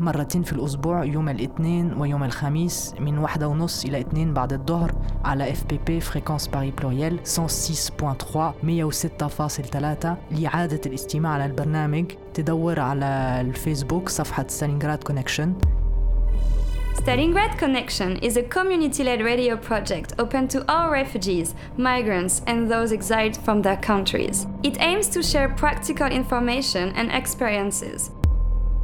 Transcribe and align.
مرتين 0.00 0.42
في 0.42 0.52
الأسبوع 0.52 1.04
يوم 1.04 1.28
الاثنين 1.28 1.92
ويوم 1.92 2.24
الخميس 2.24 2.94
من 3.00 3.18
واحدة 3.18 3.48
ونص 3.48 3.84
إلى 3.84 4.00
اتنين 4.00 4.34
بعد 4.34 4.52
الظهر 4.52 4.92
على 5.24 5.50
اف 5.50 5.64
بي 5.64 5.80
بي 5.86 6.00
فريكونس 6.00 6.46
باري 6.46 6.70
بلوريال 6.70 7.18
106.3 7.26 7.28
106.3 8.62 10.08
لإعادة 10.30 10.80
الاستماع 10.86 11.32
على 11.32 11.46
البرنامج 11.46 12.04
تدور 12.34 12.80
على 12.80 13.38
الفيسبوك 13.40 14.08
صفحة 14.08 14.44
ستالينغراد 14.48 15.02
كونكشن 15.02 15.54
Stalingrad 17.00 17.56
Connection 17.56 18.18
is 18.18 18.36
a 18.36 18.42
community 18.42 19.02
led 19.04 19.22
radio 19.22 19.56
project 19.56 20.12
open 20.18 20.48
to 20.48 20.58
all 20.70 20.90
refugees, 20.90 21.54
migrants, 21.78 22.42
and 22.46 22.70
those 22.70 22.92
exiled 22.92 23.38
from 23.38 23.62
their 23.62 23.78
countries. 23.78 24.46
It 24.62 24.76
aims 24.80 25.08
to 25.14 25.22
share 25.22 25.48
practical 25.48 26.08
information 26.08 26.92
and 26.98 27.10
experiences. 27.10 28.10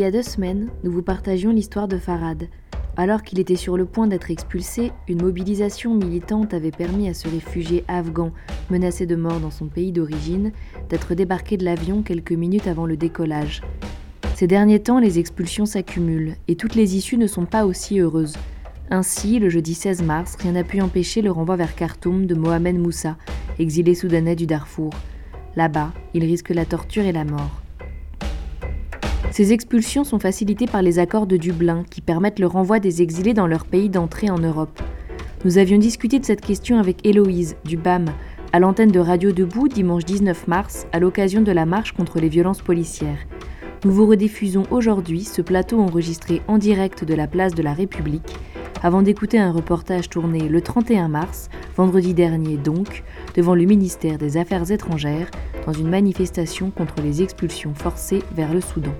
Y 0.00 0.04
a 0.04 0.10
deux 0.10 0.22
semaines, 0.22 0.70
nous 0.82 0.90
vous 0.90 1.02
partagions 1.02 1.50
l'histoire 1.50 1.86
de 1.86 1.98
Farad. 1.98 2.48
Alors 2.96 3.22
qu'il 3.22 3.38
était 3.38 3.54
sur 3.54 3.76
le 3.76 3.84
point 3.84 4.06
d'être 4.06 4.30
expulsé, 4.30 4.92
une 5.08 5.20
mobilisation 5.20 5.94
militante 5.94 6.54
avait 6.54 6.70
permis 6.70 7.06
à 7.06 7.12
ce 7.12 7.28
réfugié 7.28 7.84
afghan, 7.86 8.32
menacé 8.70 9.04
de 9.04 9.14
mort 9.14 9.40
dans 9.40 9.50
son 9.50 9.66
pays 9.66 9.92
d'origine, 9.92 10.52
d'être 10.88 11.14
débarqué 11.14 11.58
de 11.58 11.66
l'avion 11.66 12.02
quelques 12.02 12.32
minutes 12.32 12.66
avant 12.66 12.86
le 12.86 12.96
décollage. 12.96 13.60
Ces 14.36 14.46
derniers 14.46 14.80
temps, 14.80 15.00
les 15.00 15.18
expulsions 15.18 15.66
s'accumulent 15.66 16.36
et 16.48 16.56
toutes 16.56 16.76
les 16.76 16.96
issues 16.96 17.18
ne 17.18 17.26
sont 17.26 17.44
pas 17.44 17.66
aussi 17.66 18.00
heureuses. 18.00 18.38
Ainsi, 18.90 19.38
le 19.38 19.50
jeudi 19.50 19.74
16 19.74 20.02
mars, 20.02 20.36
rien 20.40 20.52
n'a 20.52 20.64
pu 20.64 20.80
empêcher 20.80 21.20
le 21.20 21.30
renvoi 21.30 21.56
vers 21.56 21.74
Khartoum 21.74 22.24
de 22.24 22.34
Mohamed 22.34 22.78
Moussa, 22.78 23.18
exilé 23.58 23.94
soudanais 23.94 24.34
du 24.34 24.46
Darfour. 24.46 24.94
Là-bas, 25.56 25.92
il 26.14 26.24
risque 26.24 26.48
la 26.48 26.64
torture 26.64 27.04
et 27.04 27.12
la 27.12 27.24
mort. 27.24 27.60
Ces 29.30 29.52
expulsions 29.52 30.02
sont 30.02 30.18
facilitées 30.18 30.66
par 30.66 30.82
les 30.82 30.98
accords 30.98 31.28
de 31.28 31.36
Dublin 31.36 31.84
qui 31.88 32.00
permettent 32.00 32.40
le 32.40 32.48
renvoi 32.48 32.80
des 32.80 33.00
exilés 33.00 33.32
dans 33.32 33.46
leur 33.46 33.64
pays 33.64 33.88
d'entrée 33.88 34.28
en 34.28 34.38
Europe. 34.38 34.82
Nous 35.44 35.56
avions 35.56 35.78
discuté 35.78 36.18
de 36.18 36.24
cette 36.24 36.40
question 36.40 36.78
avec 36.78 37.06
Héloïse, 37.06 37.56
du 37.64 37.76
BAM, 37.76 38.06
à 38.52 38.58
l'antenne 38.58 38.90
de 38.90 38.98
Radio 38.98 39.30
Debout 39.30 39.68
dimanche 39.68 40.04
19 40.04 40.48
mars 40.48 40.86
à 40.92 40.98
l'occasion 40.98 41.42
de 41.42 41.52
la 41.52 41.64
marche 41.64 41.92
contre 41.92 42.18
les 42.18 42.28
violences 42.28 42.60
policières. 42.60 43.18
Nous 43.84 43.92
vous 43.92 44.06
rediffusons 44.06 44.64
aujourd'hui 44.70 45.24
ce 45.24 45.40
plateau 45.40 45.80
enregistré 45.80 46.42
en 46.48 46.58
direct 46.58 47.04
de 47.04 47.14
la 47.14 47.28
place 47.28 47.54
de 47.54 47.62
la 47.62 47.72
République 47.72 48.36
avant 48.82 49.02
d'écouter 49.02 49.38
un 49.38 49.52
reportage 49.52 50.08
tourné 50.08 50.48
le 50.48 50.60
31 50.60 51.08
mars, 51.08 51.48
vendredi 51.76 52.14
dernier 52.14 52.56
donc, 52.56 53.04
devant 53.36 53.54
le 53.54 53.64
ministère 53.64 54.18
des 54.18 54.36
Affaires 54.36 54.70
étrangères 54.70 55.30
dans 55.66 55.72
une 55.72 55.88
manifestation 55.88 56.70
contre 56.70 57.02
les 57.02 57.22
expulsions 57.22 57.74
forcées 57.74 58.22
vers 58.34 58.52
le 58.52 58.60
Soudan. 58.60 58.92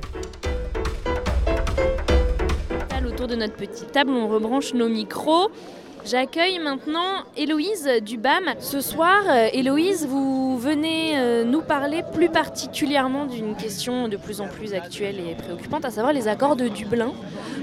De 3.31 3.37
notre 3.37 3.55
petite 3.55 3.93
table, 3.93 4.11
on 4.11 4.29
rebranche 4.29 4.75
nos 4.75 4.89
micros. 4.89 5.51
J'accueille 6.05 6.59
maintenant 6.59 7.25
Héloïse 7.37 7.89
du 8.03 8.17
BAM. 8.17 8.43
Ce 8.59 8.81
soir, 8.81 9.23
euh, 9.29 9.49
Héloïse, 9.53 10.07
vous 10.07 10.59
venez 10.59 11.13
euh, 11.17 11.45
nous 11.45 11.61
parler 11.61 12.03
plus 12.13 12.29
particulièrement 12.29 13.27
d'une 13.27 13.55
question 13.55 14.09
de 14.09 14.17
plus 14.17 14.41
en 14.41 14.49
plus 14.49 14.75
actuelle 14.75 15.17
et 15.21 15.35
préoccupante, 15.35 15.85
à 15.85 15.91
savoir 15.91 16.13
les 16.13 16.27
accords 16.27 16.57
de 16.57 16.69
Dublin. 16.69 17.13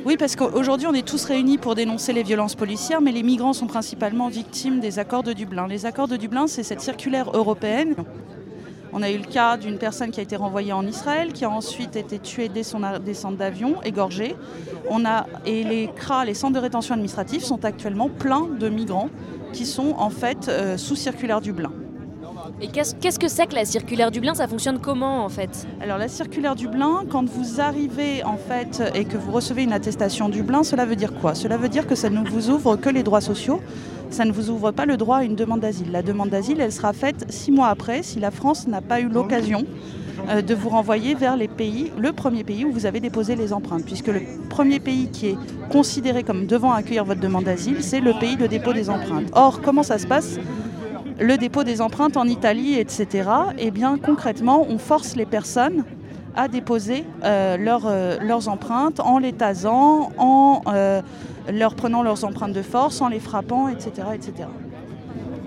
Oui, 0.06 0.16
parce 0.18 0.36
qu'aujourd'hui, 0.36 0.88
on 0.88 0.94
est 0.94 1.06
tous 1.06 1.26
réunis 1.26 1.58
pour 1.58 1.76
dénoncer 1.76 2.14
les 2.14 2.24
violences 2.24 2.56
policières, 2.56 3.02
mais 3.02 3.12
les 3.12 3.24
migrants 3.24 3.54
sont 3.54 3.68
principalement 3.68 4.30
victimes 4.30 4.80
des 4.80 5.00
accords 5.00 5.24
de 5.24 5.34
Dublin. 5.34 5.68
Les 5.68 5.86
accords 5.86 6.08
de 6.08 6.16
Dublin, 6.16 6.48
c'est 6.48 6.64
cette 6.64 6.82
circulaire 6.82 7.32
européenne. 7.34 7.96
On 8.94 9.02
a 9.02 9.12
eu 9.12 9.18
le 9.18 9.26
cas 9.26 9.58
d'une 9.58 9.78
personne 9.78 10.12
qui 10.12 10.20
a 10.20 10.24
été 10.24 10.36
renvoyée 10.36 10.74
en 10.74 10.86
Israël, 10.86 11.34
qui 11.34 11.46
a 11.46 11.50
ensuite 11.50 11.96
été 11.96 12.20
tuée 12.20 12.50
dès 12.50 12.64
son 12.64 12.82
descente 13.04 13.38
d'avion, 13.38 13.82
égorgée. 13.84 14.36
On 14.90 15.06
a, 15.06 15.26
et 15.46 15.64
les 15.64 15.90
CRA, 15.96 16.26
les 16.26 16.34
centres 16.34 16.54
de 16.54 16.60
rétention 16.60 16.94
administrative, 16.94 17.44
sont 17.44 17.66
actuellement 17.66 18.10
pleins 18.10 18.48
de 18.60 18.70
migrants 18.70 19.10
qui 19.54 19.66
sont 19.66 19.96
en 19.98 20.10
fait 20.10 20.48
euh, 20.48 20.78
sous 20.78 20.96
circulaire 20.96 21.42
Dublin. 21.42 21.72
Et 22.62 22.70
qu'est-ce 22.70 22.96
qu'est-ce 22.96 23.20
que 23.20 23.28
c'est 23.28 23.46
que 23.46 23.56
la 23.56 23.66
circulaire 23.66 24.10
Dublin 24.10 24.34
Ça 24.34 24.48
fonctionne 24.48 24.80
comment 24.80 25.24
en 25.24 25.30
fait? 25.30 25.68
Alors 25.82 25.98
la 25.98 26.08
circulaire 26.08 26.56
Dublin, 26.56 27.04
quand 27.10 27.28
vous 27.28 27.62
arrivez 27.62 28.24
en 28.24 28.38
fait 28.38 28.82
et 28.96 29.06
que 29.06 29.18
vous 29.18 29.32
recevez 29.32 29.64
une 29.64 29.74
attestation 29.74 30.30
Dublin, 30.30 30.64
cela 30.64 30.86
veut 30.86 30.96
dire 30.96 31.14
quoi? 31.14 31.36
Cela 31.36 31.58
veut 31.58 31.70
dire 31.70 31.88
que 31.88 31.96
ça 31.96 32.10
ne 32.10 32.28
vous 32.28 32.50
ouvre 32.50 32.76
que 32.76 32.90
les 32.90 33.04
droits 33.04 33.22
sociaux. 33.22 33.62
Ça 34.10 34.26
ne 34.26 34.32
vous 34.32 34.50
ouvre 34.50 34.72
pas 34.72 34.86
le 34.86 34.98
droit 34.98 35.18
à 35.18 35.24
une 35.24 35.36
demande 35.36 35.60
d'asile. 35.60 35.92
La 35.92 36.02
demande 36.02 36.30
d'asile, 36.30 36.60
elle 36.62 36.72
sera 36.72 36.94
faite 36.94 37.26
six 37.30 37.52
mois 37.52 37.68
après 37.68 38.04
si 38.04 38.20
la 38.20 38.32
France 38.32 38.68
n'a 38.68 38.82
pas 38.82 39.00
eu 39.00 39.10
l'occasion 39.10 39.66
euh, 40.30 40.42
de 40.42 40.56
vous 40.56 40.70
renvoyer 40.70 41.14
vers 41.14 41.38
les 41.38 41.48
pays, 41.48 41.92
le 41.98 42.12
premier 42.14 42.44
pays 42.44 42.66
où 42.66 42.72
vous 42.72 42.86
avez 42.86 43.00
déposé 43.00 43.36
les 43.36 43.54
empreintes, 43.54 43.86
puisque 43.86 44.08
le 44.08 44.22
premier 44.50 44.80
pays 44.80 45.10
qui 45.10 45.28
est 45.28 45.38
considéré 45.70 46.24
comme 46.24 46.48
devant 46.48 46.72
accueillir 46.72 47.06
votre 47.06 47.20
demande 47.20 47.44
d'asile, 47.44 47.84
c'est 47.84 48.00
le 48.00 48.14
pays 48.20 48.36
de 48.36 48.48
dépôt 48.48 48.74
des 48.74 48.90
empreintes. 48.90 49.28
Or, 49.34 49.62
comment 49.62 49.84
ça 49.84 49.98
se 49.98 50.08
passe? 50.08 50.40
Le 51.20 51.38
dépôt 51.38 51.64
des 51.64 51.82
empreintes 51.82 52.18
en 52.18 52.26
Italie, 52.26 52.76
etc., 52.76 53.30
eh 53.58 53.72
bien 53.72 53.98
concrètement, 53.98 54.66
on 54.70 54.78
force 54.78 55.16
les 55.16 55.26
personnes 55.26 55.84
à 56.36 56.48
déposer 56.48 57.04
euh, 57.24 57.58
euh, 57.58 58.18
leurs 58.22 58.48
empreintes 58.50 59.00
en 59.00 59.18
les 59.18 59.34
tasant, 59.34 60.12
en 60.18 60.62
leur 61.52 61.76
prenant 61.76 62.04
leurs 62.04 62.24
empreintes 62.24 62.54
de 62.54 62.62
force, 62.62 63.02
en 63.02 63.08
les 63.08 63.20
frappant, 63.20 63.68
etc. 63.68 64.08
etc. 64.14 64.48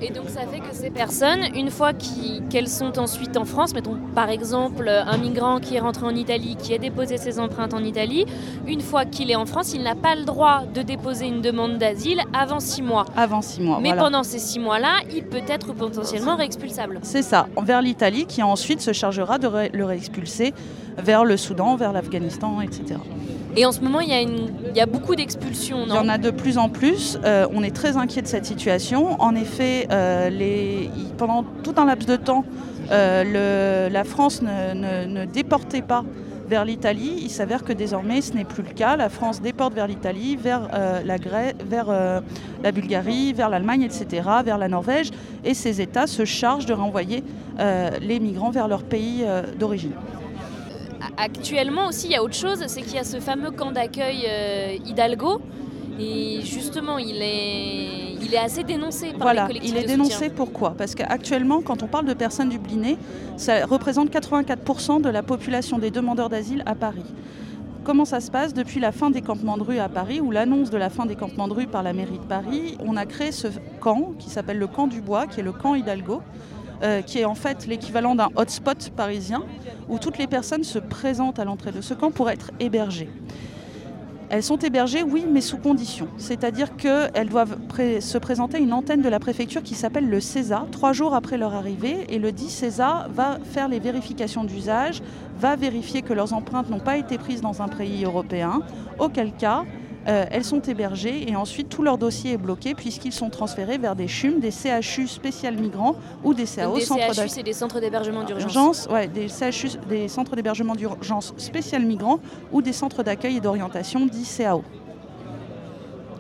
Et 0.03 0.11
donc 0.11 0.29
ça 0.29 0.47
fait 0.47 0.61
que 0.61 0.75
ces 0.75 0.89
personnes, 0.89 1.41
une 1.55 1.71
fois 1.71 1.93
qu'elles 1.93 2.69
sont 2.69 2.99
ensuite 2.99 3.37
en 3.37 3.45
France, 3.45 3.75
mettons 3.75 3.99
par 4.15 4.31
exemple 4.31 4.89
un 4.89 5.19
migrant 5.19 5.61
qui 5.61 5.77
est 5.77 5.81
rentré 5.81 6.07
en 6.07 6.15
Italie, 6.15 6.57
qui 6.59 6.73
a 6.73 6.79
déposé 6.79 7.19
ses 7.19 7.39
empreintes 7.39 7.75
en 7.75 7.85
Italie, 7.85 8.25
une 8.67 8.81
fois 8.81 9.05
qu'il 9.05 9.31
est 9.31 9.37
en 9.37 9.45
France, 9.45 9.75
il 9.75 9.83
n'a 9.83 9.95
pas 9.95 10.15
le 10.15 10.25
droit 10.25 10.63
de 10.75 10.81
déposer 10.81 11.27
une 11.27 11.43
demande 11.43 11.77
d'asile 11.77 12.23
avant 12.33 12.61
six 12.61 12.81
mois. 12.81 13.05
Avant 13.15 13.43
six 13.43 13.61
mois. 13.61 13.79
Mais 13.83 13.91
voilà. 13.91 14.05
pendant 14.05 14.23
ces 14.23 14.39
six 14.39 14.59
mois-là, 14.59 15.01
il 15.15 15.25
peut 15.25 15.43
être 15.47 15.75
potentiellement 15.75 16.37
réexpulsable. 16.37 17.01
C'est 17.03 17.23
ça, 17.23 17.49
vers 17.63 17.83
l'Italie 17.83 18.25
qui 18.25 18.43
ensuite 18.43 18.81
se 18.81 18.95
chargera 18.95 19.39
de 19.39 19.51
le 19.77 19.85
réexpulser 19.85 20.55
vers 20.97 21.27
le 21.27 21.37
Soudan, 21.37 21.77
vers 21.77 21.93
l'Afghanistan, 21.93 22.63
etc. 22.63 22.97
Et 23.57 23.67
en 23.67 23.73
ce 23.73 23.81
moment, 23.81 24.01
il 24.01 24.09
y 24.09 24.13
a, 24.13 24.21
une, 24.21 24.49
il 24.71 24.77
y 24.77 24.81
a 24.81 24.87
beaucoup 24.87 25.17
d'expulsions, 25.17 25.79
Il 25.87 25.93
y 25.93 25.99
en 25.99 26.09
a 26.09 26.19
de 26.19 26.31
plus 26.31 26.57
en 26.57 26.69
plus. 26.69 27.19
Euh, 27.25 27.47
on 27.53 27.63
est 27.63 27.75
très 27.75 27.97
inquiet 27.97 28.23
de 28.23 28.29
cette 28.29 28.47
situation. 28.47 29.21
En 29.21 29.35
effet, 29.35 29.89
euh, 29.91 30.31
les, 30.31 30.89
pendant 31.19 31.45
tout 31.65 31.75
un 31.77 31.85
laps 31.85 32.07
de 32.07 32.17
temps, 32.17 32.45
euh, 32.93 33.89
le, 33.89 33.93
la 33.93 34.05
France 34.05 34.41
ne, 34.43 34.75
ne- 34.75 35.07
ne 35.07 35.25
déportait 35.25 35.83
pas 35.83 36.05
vers 36.49 36.65
l'Italie. 36.65 37.15
Il 37.23 37.31
s'avère 37.31 37.65
que 37.65 37.73
désormais, 37.73 38.21
ce 38.21 38.35
n'est 38.35 38.45
plus 38.45 38.63
le 38.63 38.73
cas. 38.73 38.97
La 38.97 39.09
France 39.09 39.41
déporte 39.41 39.75
vers 39.75 39.87
l'Italie, 39.89 40.37
vers, 40.37 40.69
la, 41.05 41.19
Grèce, 41.19 41.55
vers 41.65 41.87
la 42.63 42.73
Bulgarie, 42.73 43.33
vers 43.33 43.49
l'Allemagne, 43.49 43.83
etc., 43.83 44.29
vers 44.45 44.59
la 44.59 44.67
Norvège. 44.67 45.11
Et 45.45 45.55
ces 45.55 45.81
États 45.81 46.09
se 46.09 46.25
chargent 46.25 46.67
de 46.67 46.73
renvoyer 46.73 47.23
les 48.01 48.19
migrants 48.19 48.51
vers 48.51 48.67
leur 48.67 48.83
pays 48.83 49.25
d'origine. 49.61 49.93
Actuellement 51.17 51.87
aussi, 51.89 52.07
il 52.07 52.13
y 52.13 52.17
a 52.17 52.23
autre 52.23 52.35
chose, 52.35 52.63
c'est 52.67 52.83
qu'il 52.83 52.95
y 52.95 52.99
a 52.99 53.05
ce 53.05 53.21
fameux 53.21 53.51
camp 53.51 53.73
d'accueil 53.73 54.25
euh, 54.29 54.77
Hidalgo. 54.87 55.41
Et 55.99 56.41
justement, 56.43 56.97
il 56.97 57.17
est, 57.21 58.15
il 58.23 58.33
est 58.33 58.39
assez 58.39 58.65
dénoncé 58.65 59.11
par 59.11 59.21
Voilà, 59.21 59.43
les 59.43 59.47
collectifs 59.49 59.71
il 59.71 59.77
est 59.77 59.83
de 59.83 59.87
dénoncé 59.89 60.13
soutien. 60.13 60.31
pourquoi? 60.35 60.75
Parce 60.77 60.95
qu'actuellement, 60.95 61.61
quand 61.61 61.83
on 61.83 61.87
parle 61.89 62.07
de 62.07 62.15
personnes 62.15 62.49
dublinées, 62.49 62.97
ça 63.37 63.67
représente 63.67 64.11
84% 64.11 65.03
de 65.03 65.11
la 65.11 65.23
population 65.23 65.79
des 65.79 65.91
demandeurs 65.91 66.31
d'asile 66.31 66.63
à 66.65 66.75
Paris. 66.75 67.05
Comment 67.85 68.07
ça 68.07 68.21
se 68.21 68.31
passe 68.31 68.55
Depuis 68.55 68.81
la 68.81 68.93
fin 68.93 69.11
des 69.11 69.21
campements 69.21 69.59
de 69.59 69.63
rue 69.63 69.79
à 69.79 69.89
Paris, 69.89 70.21
ou 70.21 70.31
l'annonce 70.31 70.71
de 70.71 70.79
la 70.79 70.91
fin 70.91 71.07
des 71.07 71.17
campements 71.17 71.49
de 71.49 71.55
rue 71.55 71.67
par 71.67 71.83
la 71.83 71.93
mairie 71.93 72.19
de 72.19 72.25
Paris, 72.25 72.79
on 72.87 72.97
a 72.97 73.05
créé 73.05 73.33
ce 73.33 73.49
camp 73.81 74.13
qui 74.19 74.31
s'appelle 74.31 74.59
le 74.59 74.67
camp 74.67 74.87
du 74.87 75.01
bois, 75.01 75.27
qui 75.27 75.41
est 75.41 75.43
le 75.43 75.53
camp 75.53 75.75
Hidalgo, 75.75 76.23
euh, 76.83 77.03
qui 77.03 77.19
est 77.19 77.25
en 77.25 77.35
fait 77.35 77.67
l'équivalent 77.67 78.15
d'un 78.15 78.29
hotspot 78.37 78.91
parisien, 78.91 79.43
où 79.89 79.99
toutes 79.99 80.19
les 80.19 80.27
personnes 80.27 80.65
se 80.65 80.79
présentent 80.79 81.39
à 81.39 81.45
l'entrée 81.45 81.73
de 81.73 81.81
ce 81.81 81.95
camp 81.95 82.11
pour 82.11 82.31
être 82.31 82.51
hébergées. 82.61 83.09
Elles 84.33 84.45
sont 84.45 84.59
hébergées, 84.59 85.03
oui, 85.03 85.27
mais 85.29 85.41
sous 85.41 85.59
condition. 85.59 86.07
C'est-à-dire 86.17 86.77
qu'elles 86.77 87.29
doivent 87.29 87.57
se 88.01 88.17
présenter 88.17 88.59
à 88.59 88.61
une 88.61 88.73
antenne 88.73 89.03
de 89.03 89.09
la 89.09 89.19
préfecture 89.19 89.61
qui 89.61 89.75
s'appelle 89.75 90.09
le 90.09 90.21
CESA, 90.21 90.69
trois 90.71 90.93
jours 90.93 91.15
après 91.15 91.37
leur 91.37 91.53
arrivée. 91.53 92.07
Et 92.09 92.21
le 92.21 92.31
dit 92.31 92.49
CESA 92.49 93.09
va 93.13 93.39
faire 93.43 93.67
les 93.67 93.81
vérifications 93.81 94.45
d'usage, 94.45 95.03
va 95.41 95.57
vérifier 95.57 96.03
que 96.03 96.13
leurs 96.13 96.33
empreintes 96.33 96.71
n'ont 96.71 96.79
pas 96.79 96.97
été 96.97 97.19
prises 97.19 97.41
dans 97.41 97.61
un 97.61 97.67
pays 97.67 98.05
européen, 98.05 98.61
auquel 99.01 99.33
cas 99.33 99.65
euh, 100.09 100.25
elles 100.31 100.45
sont 100.45 100.61
hébergées 100.63 101.29
et 101.31 101.37
ensuite 101.37 101.69
tout 101.69 101.83
leur 101.83 101.99
dossier 101.99 102.33
est 102.33 102.37
bloqué 102.39 102.75
puisqu'ils 102.75 103.13
sont 103.13 103.29
transférés 103.31 103.79
vers 103.79 103.95
des 103.95 104.09
CHUM, 104.09 104.41
des 104.41 104.51
CHU 104.51 105.07
spécial 105.07 105.57
migrants 105.57 105.95
ou 106.25 106.33
des 106.35 106.45
CAO, 106.47 106.71
Donc 106.71 106.79
des 106.79 106.85
centres 106.87 107.15
CHU, 107.15 107.29
c'est 107.29 107.43
des 107.43 107.53
centres 107.53 107.81
d'hébergement 107.81 108.25
d'urgence. 108.25 108.45
urgence, 108.55 108.89
ouais, 108.91 109.09
des 109.09 109.29
CHU, 109.29 109.69
des 109.89 110.09
centres 110.09 110.35
d'hébergement 110.37 110.75
d'urgence 110.75 111.35
spécial 111.37 111.85
migrants 111.85 112.19
ou 112.53 112.63
des 112.63 112.73
centres 112.73 113.03
d'accueil 113.03 113.37
et 113.37 113.41
d'orientation 113.41 114.07
dits 114.07 114.27
CAO. 114.39 114.63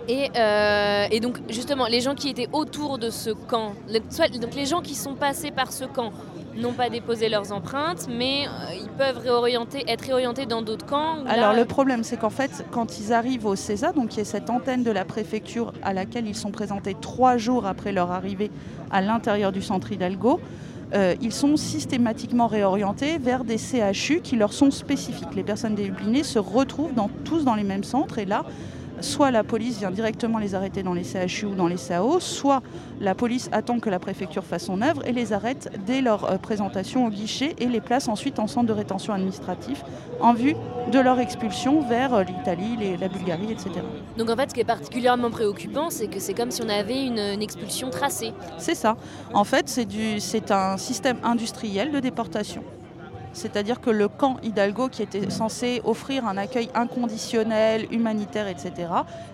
Et, 0.08 0.28
euh, 0.36 1.06
et 1.10 1.20
donc 1.20 1.38
justement, 1.48 1.86
les 1.86 2.00
gens 2.00 2.14
qui 2.14 2.28
étaient 2.28 2.48
autour 2.52 2.98
de 2.98 3.10
ce 3.10 3.30
camp, 3.30 3.74
le- 3.88 4.00
soit, 4.10 4.28
donc 4.40 4.54
les 4.54 4.66
gens 4.66 4.80
qui 4.80 4.94
sont 4.96 5.14
passés 5.14 5.52
par 5.52 5.72
ce 5.72 5.84
camp 5.84 6.10
n'ont 6.56 6.72
pas 6.72 6.88
déposé 6.90 7.28
leurs 7.28 7.52
empreintes, 7.52 8.08
mais 8.10 8.46
euh, 8.46 8.79
peuvent 9.00 9.18
réorienter, 9.22 9.84
être 9.88 10.02
réorientés 10.02 10.44
dans 10.44 10.60
d'autres 10.60 10.84
camps. 10.84 11.24
là, 11.24 11.30
Alors 11.32 11.54
le 11.54 11.64
problème, 11.64 12.04
c'est 12.04 12.18
qu'en 12.18 12.28
fait, 12.30 12.66
quand 12.70 12.98
ils 12.98 13.14
arrivent 13.14 13.46
au 13.46 13.56
CESA, 13.56 13.92
donc 13.92 14.08
qui 14.10 14.20
est 14.20 14.24
cette 14.24 14.50
antenne 14.50 14.82
de 14.82 14.90
la 14.90 15.06
préfecture 15.06 15.72
à 15.82 15.94
laquelle 15.94 16.26
ils 16.26 16.34
sont 16.36 16.50
présentés 16.50 16.94
trois 17.00 17.38
jours 17.38 17.64
après 17.64 17.92
leur 17.92 18.10
arrivée 18.10 18.50
à 18.90 19.00
l'intérieur 19.00 19.52
du 19.52 19.62
centre 19.62 19.90
Hidalgo, 19.90 20.38
euh, 20.92 21.14
ils 21.22 21.32
sont 21.32 21.56
systématiquement 21.56 22.46
réorientés 22.46 23.16
vers 23.18 23.44
des 23.44 23.56
CHU 23.56 24.20
qui 24.22 24.36
leur 24.36 24.52
sont 24.52 24.70
spécifiques. 24.70 25.34
Les 25.34 25.44
personnes 25.44 25.74
dédublinées 25.76 26.24
se 26.24 26.38
retrouvent 26.38 26.92
dans- 26.94 27.10
tous 27.24 27.44
dans 27.44 27.54
les 27.54 27.64
mêmes 27.64 27.84
centres 27.84 28.18
et 28.18 28.26
là, 28.26 28.44
soit 29.00 29.30
la 29.30 29.44
police 29.44 29.78
vient 29.78 29.90
directement 29.90 30.38
les 30.38 30.54
arrêter 30.54 30.82
dans 30.82 30.94
les 30.94 31.04
CHU 31.04 31.46
ou 31.46 31.54
dans 31.54 31.66
les 31.66 31.76
CAO, 31.76 32.20
soit 32.20 32.62
la 33.00 33.14
police 33.14 33.48
attend 33.52 33.80
que 33.80 33.90
la 33.90 33.98
préfecture 33.98 34.44
fasse 34.44 34.64
son 34.64 34.82
œuvre 34.82 35.06
et 35.06 35.12
les 35.12 35.32
arrête 35.32 35.70
dès 35.86 36.00
leur 36.00 36.30
euh, 36.30 36.36
présentation 36.36 37.06
au 37.06 37.10
guichet 37.10 37.54
et 37.58 37.66
les 37.66 37.80
place 37.80 38.08
ensuite 38.08 38.38
en 38.38 38.46
centre 38.46 38.66
de 38.66 38.72
rétention 38.72 39.12
administratif 39.12 39.82
en 40.20 40.34
vue 40.34 40.54
de 40.92 40.98
leur 40.98 41.18
expulsion 41.18 41.80
vers 41.82 42.14
euh, 42.14 42.24
l'Italie, 42.24 42.96
la 43.00 43.08
Bulgarie, 43.08 43.50
etc. 43.50 43.70
Donc 44.16 44.30
en 44.30 44.36
fait, 44.36 44.50
ce 44.50 44.54
qui 44.54 44.60
est 44.60 44.64
particulièrement 44.64 45.30
préoccupant, 45.30 45.90
c'est 45.90 46.08
que 46.08 46.20
c'est 46.20 46.34
comme 46.34 46.50
si 46.50 46.62
on 46.62 46.68
avait 46.68 47.04
une, 47.04 47.18
une 47.18 47.42
expulsion 47.42 47.90
tracée. 47.90 48.32
C'est 48.58 48.74
ça. 48.74 48.96
En 49.32 49.44
fait, 49.44 49.68
c'est 49.68 50.50
un 50.50 50.76
système 50.76 51.16
industriel 51.22 51.90
de 51.92 52.00
déportation. 52.00 52.62
C'est-à-dire 53.32 53.80
que 53.80 53.90
le 53.90 54.08
camp 54.08 54.36
Hidalgo, 54.42 54.88
qui 54.88 55.02
était 55.02 55.30
censé 55.30 55.80
offrir 55.84 56.26
un 56.26 56.36
accueil 56.36 56.68
inconditionnel, 56.74 57.86
humanitaire, 57.92 58.48
etc., 58.48 58.88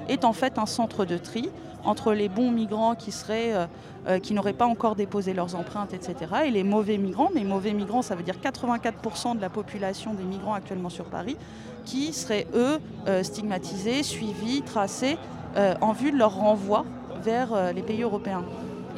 est 0.08 0.24
en 0.24 0.32
fait 0.32 0.58
un 0.58 0.66
centre 0.66 1.04
de 1.04 1.16
tri 1.16 1.50
entre 1.84 2.12
les 2.12 2.28
bons 2.28 2.50
migrants 2.50 2.94
qui 2.94 3.14
euh, 3.30 3.66
euh, 4.08 4.18
n'auraient 4.30 4.52
pas 4.52 4.66
encore 4.66 4.96
déposé 4.96 5.32
leurs 5.34 5.54
empreintes, 5.54 5.94
etc., 5.94 6.14
et 6.46 6.50
les 6.50 6.64
mauvais 6.64 6.98
migrants. 6.98 7.30
Mais 7.34 7.44
mauvais 7.44 7.72
migrants, 7.72 8.02
ça 8.02 8.14
veut 8.14 8.22
dire 8.22 8.36
84% 8.42 9.36
de 9.36 9.40
la 9.40 9.48
population 9.48 10.14
des 10.14 10.24
migrants 10.24 10.54
actuellement 10.54 10.90
sur 10.90 11.06
Paris, 11.06 11.36
qui 11.84 12.12
seraient 12.12 12.46
eux 12.54 12.78
euh, 13.06 13.22
stigmatisés, 13.22 14.02
suivis, 14.02 14.62
tracés 14.62 15.16
en 15.80 15.92
vue 15.92 16.12
de 16.12 16.18
leur 16.18 16.34
renvoi 16.34 16.84
vers 17.22 17.72
les 17.72 17.80
pays 17.80 18.02
européens. 18.02 18.44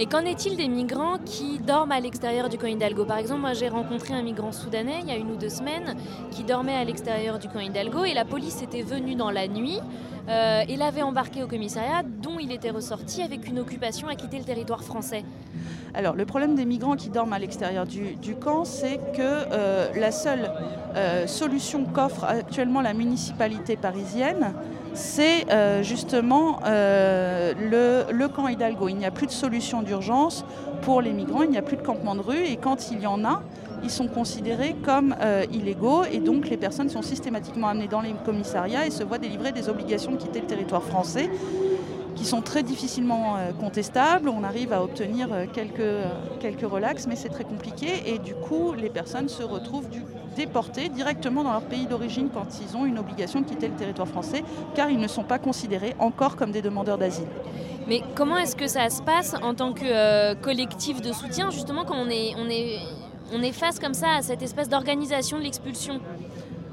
Et 0.00 0.06
qu'en 0.06 0.20
est-il 0.20 0.56
des 0.56 0.68
migrants 0.68 1.18
qui 1.24 1.58
dorment 1.58 1.90
à 1.90 1.98
l'extérieur 1.98 2.48
du 2.48 2.56
camp 2.56 2.68
Hidalgo? 2.68 3.04
Par 3.04 3.18
exemple, 3.18 3.40
moi 3.40 3.52
j'ai 3.52 3.68
rencontré 3.68 4.14
un 4.14 4.22
migrant 4.22 4.52
soudanais 4.52 5.00
il 5.02 5.08
y 5.08 5.10
a 5.10 5.16
une 5.16 5.32
ou 5.32 5.36
deux 5.36 5.48
semaines 5.48 5.96
qui 6.30 6.44
dormait 6.44 6.76
à 6.76 6.84
l'extérieur 6.84 7.40
du 7.40 7.48
camp 7.48 7.58
Hidalgo 7.58 8.04
et 8.04 8.14
la 8.14 8.24
police 8.24 8.62
était 8.62 8.82
venue 8.82 9.16
dans 9.16 9.32
la 9.32 9.48
nuit 9.48 9.80
euh, 10.28 10.62
et 10.68 10.76
l'avait 10.76 11.02
embarqué 11.02 11.42
au 11.42 11.48
commissariat 11.48 12.04
dont 12.04 12.38
il 12.38 12.52
était 12.52 12.70
ressorti 12.70 13.22
avec 13.22 13.48
une 13.48 13.58
occupation 13.58 14.06
à 14.06 14.14
quitter 14.14 14.38
le 14.38 14.44
territoire 14.44 14.84
français. 14.84 15.24
Alors, 15.94 16.14
le 16.14 16.26
problème 16.26 16.54
des 16.54 16.64
migrants 16.64 16.94
qui 16.94 17.08
dorment 17.08 17.32
à 17.32 17.38
l'extérieur 17.40 17.84
du, 17.84 18.36
camp, 18.36 18.64
c'est 18.64 18.98
que 19.16 19.20
euh, 19.20 19.88
la 19.96 20.12
seule 20.12 20.52
euh, 20.94 21.26
solution 21.26 21.84
qu'offre 21.86 22.24
actuellement 22.24 22.82
la 22.82 22.94
municipalité 22.94 23.76
parisienne, 23.76 24.52
c'est 24.94 25.50
euh, 25.50 25.82
justement 25.82 26.60
euh, 26.64 28.04
le, 28.10 28.28
camp 28.28 28.48
Hidalgo. 28.48 28.88
Il 28.88 28.96
n'y 28.96 29.06
a 29.06 29.10
plus 29.10 29.26
de 29.26 29.32
solution 29.32 29.82
d'urgence 29.82 30.44
pour 30.82 31.00
les 31.02 31.12
migrants, 31.12 31.42
il 31.42 31.50
n'y 31.50 31.58
a 31.58 31.62
plus 31.62 31.76
de 31.76 31.82
campement 31.82 32.14
de 32.14 32.20
rue, 32.20 32.44
et 32.44 32.56
quand 32.56 32.90
il 32.90 33.00
y 33.00 33.06
en 33.06 33.24
a, 33.24 33.42
ils 33.82 33.90
sont 33.90 34.08
considérés 34.08 34.74
comme 34.84 35.14
euh, 35.20 35.44
illégaux, 35.52 36.04
et 36.04 36.18
donc 36.18 36.48
les 36.48 36.56
personnes 36.56 36.88
sont 36.88 37.02
systématiquement 37.02 37.68
amenées 37.68 37.88
dans 37.88 38.00
les 38.00 38.12
commissariats 38.24 38.86
et 38.86 38.90
se 38.90 39.02
voient 39.02 39.18
délivrer 39.18 39.52
des 39.52 39.68
obligations 39.68 40.12
de 40.12 40.16
quitter 40.16 40.40
le 40.40 40.46
territoire 40.46 40.82
français 40.82 41.30
qui 42.14 42.24
sont 42.24 42.42
très 42.42 42.64
difficilement 42.64 43.36
contestables. 43.60 44.28
On 44.28 44.42
arrive 44.42 44.72
à 44.72 44.82
obtenir 44.82 45.28
quelques, 45.52 45.80
quelques 46.40 46.68
relax, 46.68 47.06
mais 47.06 47.14
c'est 47.14 47.28
très 47.28 47.44
compliqué. 47.44 47.86
Et 48.06 48.18
du 48.18 48.34
coup, 48.34 48.72
les 48.72 48.90
personnes 48.90 49.28
se 49.28 49.44
retrouvent 49.44 49.88
du- 49.88 50.02
déportées 50.38 50.88
directement 50.88 51.42
dans 51.42 51.52
leur 51.52 51.62
pays 51.62 51.86
d'origine 51.86 52.28
quand 52.32 52.46
ils 52.62 52.76
ont 52.76 52.86
une 52.86 52.98
obligation 52.98 53.40
de 53.40 53.46
quitter 53.46 53.68
le 53.68 53.74
territoire 53.74 54.08
français, 54.08 54.42
car 54.74 54.88
ils 54.88 54.98
ne 54.98 55.08
sont 55.08 55.24
pas 55.24 55.38
considérés 55.38 55.94
encore 55.98 56.36
comme 56.36 56.52
des 56.52 56.62
demandeurs 56.62 56.96
d'asile. 56.96 57.26
Mais 57.88 58.02
comment 58.14 58.36
est-ce 58.36 58.54
que 58.54 58.68
ça 58.68 58.88
se 58.88 59.02
passe 59.02 59.34
en 59.42 59.54
tant 59.54 59.72
que 59.72 59.84
euh, 59.84 60.34
collectif 60.34 61.00
de 61.02 61.12
soutien, 61.12 61.50
justement, 61.50 61.84
quand 61.84 61.96
on 61.96 62.08
est, 62.08 62.34
on 62.38 62.48
est, 62.48 62.78
on 63.32 63.42
est 63.42 63.52
face 63.52 63.78
comme 63.80 63.94
ça 63.94 64.10
à 64.18 64.22
cette 64.22 64.42
espèce 64.42 64.68
d'organisation 64.68 65.38
de 65.38 65.42
l'expulsion? 65.42 66.00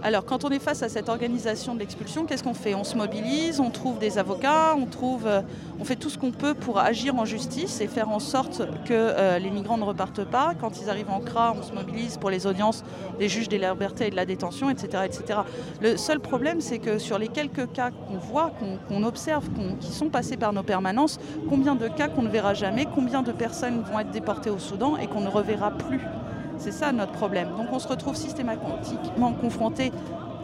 Alors, 0.05 0.23
quand 0.23 0.45
on 0.45 0.49
est 0.49 0.59
face 0.59 0.83
à 0.83 0.87
cette 0.87 1.09
organisation 1.09 1.73
de 1.73 1.79
l'expulsion, 1.79 2.27
qu'est-ce 2.27 2.43
qu'on 2.43 2.53
fait? 2.53 2.75
On 2.75 2.83
se 2.83 2.95
mobilise, 2.95 3.59
on 3.59 3.71
trouve 3.71 3.97
des 3.97 4.19
avocats, 4.19 4.75
euh, 4.75 5.41
on 5.79 5.83
fait 5.83 5.95
tout 5.95 6.11
ce 6.11 6.19
qu'on 6.19 6.29
peut 6.29 6.53
pour 6.53 6.77
agir 6.77 7.15
en 7.15 7.25
justice 7.25 7.81
et 7.81 7.87
faire 7.87 8.09
en 8.09 8.19
sorte 8.19 8.61
que 8.85 8.93
euh, 8.93 9.39
les 9.39 9.49
migrants 9.49 9.79
ne 9.79 9.83
repartent 9.83 10.23
pas. 10.23 10.53
Quand 10.61 10.79
ils 10.79 10.91
arrivent 10.91 11.09
en 11.09 11.21
CRA, 11.21 11.55
on 11.57 11.63
se 11.63 11.73
mobilise 11.73 12.17
pour 12.17 12.29
les 12.29 12.45
audiences 12.45 12.83
des 13.17 13.27
juges 13.27 13.49
des 13.49 13.57
libertés 13.57 14.05
et 14.05 14.09
de 14.11 14.15
la 14.15 14.27
détention, 14.27 14.69
etc. 14.69 15.05
etc. 15.05 15.39
Le 15.81 15.97
seul 15.97 16.19
problème, 16.19 16.61
c'est 16.61 16.77
que 16.77 16.99
sur 16.99 17.17
les 17.17 17.27
quelques 17.27 17.71
cas 17.71 17.89
qu'on 17.89 18.19
voit, 18.19 18.51
qu'on 18.87 19.01
observe, 19.01 19.45
qui 19.79 19.91
sont 19.91 20.09
passés 20.09 20.37
par 20.37 20.53
nos 20.53 20.61
permanences, 20.61 21.19
combien 21.49 21.73
de 21.73 21.87
cas 21.87 22.09
qu'on 22.09 22.21
ne 22.21 22.29
verra 22.29 22.53
jamais, 22.53 22.85
combien 22.93 23.23
de 23.23 23.31
personnes 23.31 23.81
vont 23.81 23.99
être 23.99 24.11
déportées 24.11 24.51
au 24.51 24.59
Soudan 24.59 24.97
et 24.97 25.07
qu'on 25.07 25.21
ne 25.21 25.29
reverra 25.29 25.71
plus? 25.71 26.01
C'est 26.57 26.71
ça 26.71 26.91
notre 26.91 27.11
problème. 27.11 27.49
Donc 27.57 27.67
on 27.71 27.79
se 27.79 27.87
retrouve 27.87 28.15
systématiquement 28.15 29.33
confronté 29.33 29.91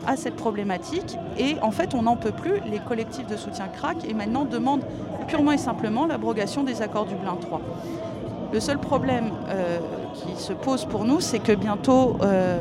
à 0.08 0.16
cette 0.16 0.36
problématique 0.36 1.18
et 1.38 1.56
en 1.62 1.72
fait 1.72 1.94
on 1.94 2.04
n'en 2.04 2.16
peut 2.16 2.32
plus. 2.32 2.62
Les 2.70 2.80
collectifs 2.80 3.28
de 3.28 3.38
soutien 3.38 3.68
craquent 3.68 4.06
et 4.06 4.14
maintenant 4.14 4.46
demandent 4.46 4.84
purement 5.28 5.52
et 5.52 5.58
simplement 5.58 6.06
l'abrogation 6.06 6.64
des 6.64 6.82
accords 6.82 7.06
Dublin 7.06 7.38
3. 7.40 7.62
Le 8.54 8.60
seul 8.60 8.80
problème 8.80 9.32
euh, 9.48 9.78
qui 10.14 10.42
se 10.42 10.52
pose 10.52 10.84
pour 10.84 11.06
nous, 11.06 11.22
c'est 11.22 11.40
que 11.40 11.54
bientôt 11.54 12.18
euh, 12.22 12.60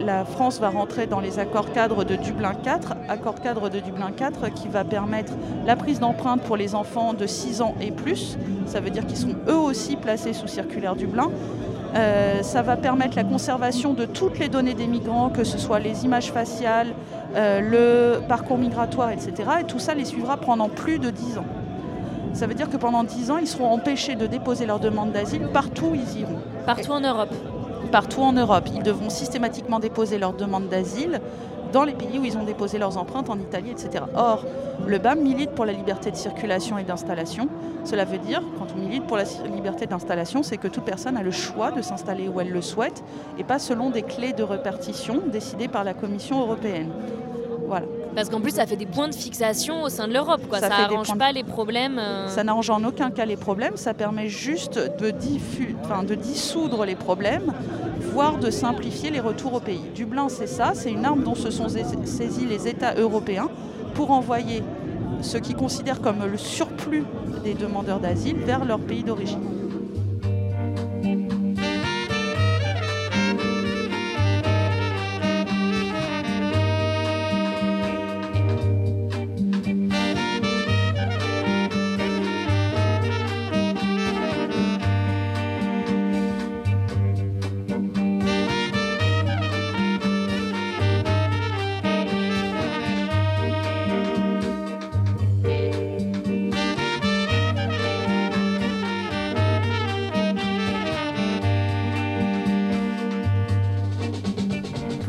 la 0.00 0.24
France 0.24 0.58
va 0.58 0.68
rentrer 0.68 1.06
dans 1.06 1.20
les 1.20 1.38
accords 1.38 1.70
cadres 1.72 2.02
de 2.02 2.16
Dublin 2.16 2.54
4, 2.54 2.94
accord 3.08 3.36
cadre 3.36 3.68
de 3.68 3.78
Dublin 3.78 4.10
4 4.10 4.48
qui 4.52 4.66
va 4.66 4.82
permettre 4.82 5.34
la 5.64 5.76
prise 5.76 6.00
d'empreintes 6.00 6.42
pour 6.42 6.56
les 6.56 6.74
enfants 6.74 7.14
de 7.14 7.26
6 7.26 7.62
ans 7.62 7.76
et 7.80 7.92
plus. 7.92 8.36
Ça 8.66 8.80
veut 8.80 8.90
dire 8.90 9.06
qu'ils 9.06 9.16
sont 9.16 9.36
eux 9.48 9.56
aussi 9.56 9.94
placés 9.94 10.32
sous 10.32 10.48
circulaire 10.48 10.96
Dublin. 10.96 11.30
Euh, 11.94 12.42
ça 12.42 12.62
va 12.62 12.76
permettre 12.76 13.16
la 13.16 13.24
conservation 13.24 13.94
de 13.94 14.04
toutes 14.04 14.38
les 14.38 14.48
données 14.48 14.74
des 14.74 14.86
migrants, 14.86 15.30
que 15.30 15.44
ce 15.44 15.58
soit 15.58 15.78
les 15.78 16.04
images 16.04 16.30
faciales, 16.30 16.94
le 17.34 18.20
parcours 18.28 18.58
migratoire, 18.58 19.10
etc. 19.10 19.32
Et 19.60 19.64
tout 19.64 19.78
ça 19.78 19.94
les 19.94 20.04
suivra 20.04 20.36
pendant 20.36 20.68
plus 20.68 20.98
de 20.98 21.10
10 21.10 21.38
ans. 21.38 21.44
Ça 22.32 22.46
veut 22.46 22.54
dire 22.54 22.68
que 22.70 22.76
pendant 22.76 23.04
10 23.04 23.30
ans, 23.30 23.38
ils 23.38 23.46
seront 23.46 23.70
empêchés 23.70 24.14
de 24.14 24.26
déposer 24.26 24.66
leur 24.66 24.80
demande 24.80 25.12
d'asile 25.12 25.48
partout 25.52 25.86
où 25.86 25.94
ils 25.94 26.20
iront. 26.20 26.38
Partout 26.66 26.92
en 26.92 27.00
Europe 27.00 27.34
Partout 27.90 28.20
en 28.20 28.32
Europe. 28.32 28.68
Ils 28.74 28.82
devront 28.82 29.10
systématiquement 29.10 29.80
déposer 29.80 30.18
leur 30.18 30.34
demande 30.34 30.68
d'asile 30.68 31.20
dans 31.72 31.84
les 31.84 31.92
pays 31.92 32.18
où 32.18 32.24
ils 32.24 32.36
ont 32.36 32.44
déposé 32.44 32.78
leurs 32.78 32.96
empreintes, 32.96 33.30
en 33.30 33.38
Italie, 33.38 33.70
etc. 33.70 34.04
Or, 34.14 34.44
le 34.86 34.98
BAM 34.98 35.20
milite 35.20 35.50
pour 35.50 35.64
la 35.64 35.72
liberté 35.72 36.10
de 36.10 36.16
circulation 36.16 36.78
et 36.78 36.84
d'installation. 36.84 37.48
Cela 37.84 38.04
veut 38.04 38.18
dire, 38.18 38.42
quand 38.58 38.66
on 38.76 38.80
milite 38.80 39.06
pour 39.06 39.16
la 39.16 39.24
liberté 39.54 39.86
d'installation, 39.86 40.42
c'est 40.42 40.56
que 40.56 40.68
toute 40.68 40.84
personne 40.84 41.16
a 41.16 41.22
le 41.22 41.30
choix 41.30 41.70
de 41.70 41.82
s'installer 41.82 42.28
où 42.28 42.40
elle 42.40 42.50
le 42.50 42.62
souhaite 42.62 43.02
et 43.38 43.44
pas 43.44 43.58
selon 43.58 43.90
des 43.90 44.02
clés 44.02 44.32
de 44.32 44.42
répartition 44.42 45.20
décidées 45.26 45.68
par 45.68 45.84
la 45.84 45.94
Commission 45.94 46.40
européenne. 46.40 46.90
Voilà. 47.66 47.86
Parce 48.14 48.28
qu'en 48.28 48.40
plus, 48.40 48.52
ça 48.52 48.66
fait 48.66 48.76
des 48.76 48.86
points 48.86 49.08
de 49.08 49.14
fixation 49.14 49.82
au 49.82 49.88
sein 49.88 50.08
de 50.08 50.12
l'Europe. 50.12 50.40
Ça, 50.52 50.60
ça 50.60 50.68
n'arrange 50.68 51.16
pas 51.16 51.32
les 51.32 51.44
problèmes. 51.44 51.98
Euh. 51.98 52.28
Ça 52.28 52.44
n'arrange 52.44 52.70
en 52.70 52.82
aucun 52.84 53.10
cas 53.10 53.24
les 53.24 53.36
problèmes. 53.36 53.76
Ça 53.76 53.94
permet 53.94 54.28
juste 54.28 54.78
de, 54.78 55.10
de 55.10 56.14
dissoudre 56.14 56.84
les 56.84 56.96
problèmes, 56.96 57.52
voire 58.12 58.38
de 58.38 58.50
simplifier 58.50 59.10
les 59.10 59.20
retours 59.20 59.54
au 59.54 59.60
pays. 59.60 59.82
Dublin, 59.94 60.28
c'est 60.28 60.46
ça. 60.46 60.72
C'est 60.74 60.90
une 60.90 61.04
arme 61.04 61.22
dont 61.22 61.34
se 61.34 61.50
sont 61.50 61.68
saisis 61.68 62.46
les 62.46 62.68
États 62.68 62.94
européens 62.94 63.48
pour 63.94 64.10
envoyer 64.10 64.62
ce 65.20 65.38
qu'ils 65.38 65.56
considèrent 65.56 66.00
comme 66.00 66.24
le 66.24 66.38
surplus 66.38 67.04
des 67.44 67.54
demandeurs 67.54 68.00
d'asile 68.00 68.36
vers 68.38 68.64
leur 68.64 68.78
pays 68.78 69.02
d'origine. 69.02 69.57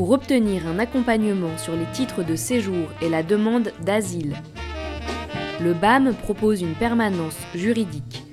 Pour 0.10 0.16
obtenir 0.16 0.66
un 0.66 0.80
accompagnement 0.80 1.56
sur 1.60 1.76
les 1.76 1.86
titres 1.94 2.24
de 2.24 2.36
séjour 2.36 2.88
et 3.00 3.10
la 3.10 3.22
demande 3.22 3.72
d'asile. 3.86 4.34
Le 5.62 5.76
BAM 5.76 6.16
propose 6.16 6.64
une 6.64 6.74
permanence 6.74 7.38
juridique 7.54 8.24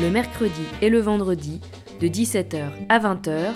le 0.00 0.08
mercredi 0.08 0.62
et 0.80 0.88
le 0.88 0.98
vendredi 0.98 1.60
de 2.00 2.08
17h 2.08 2.62
à 2.88 2.98
20h 2.98 3.52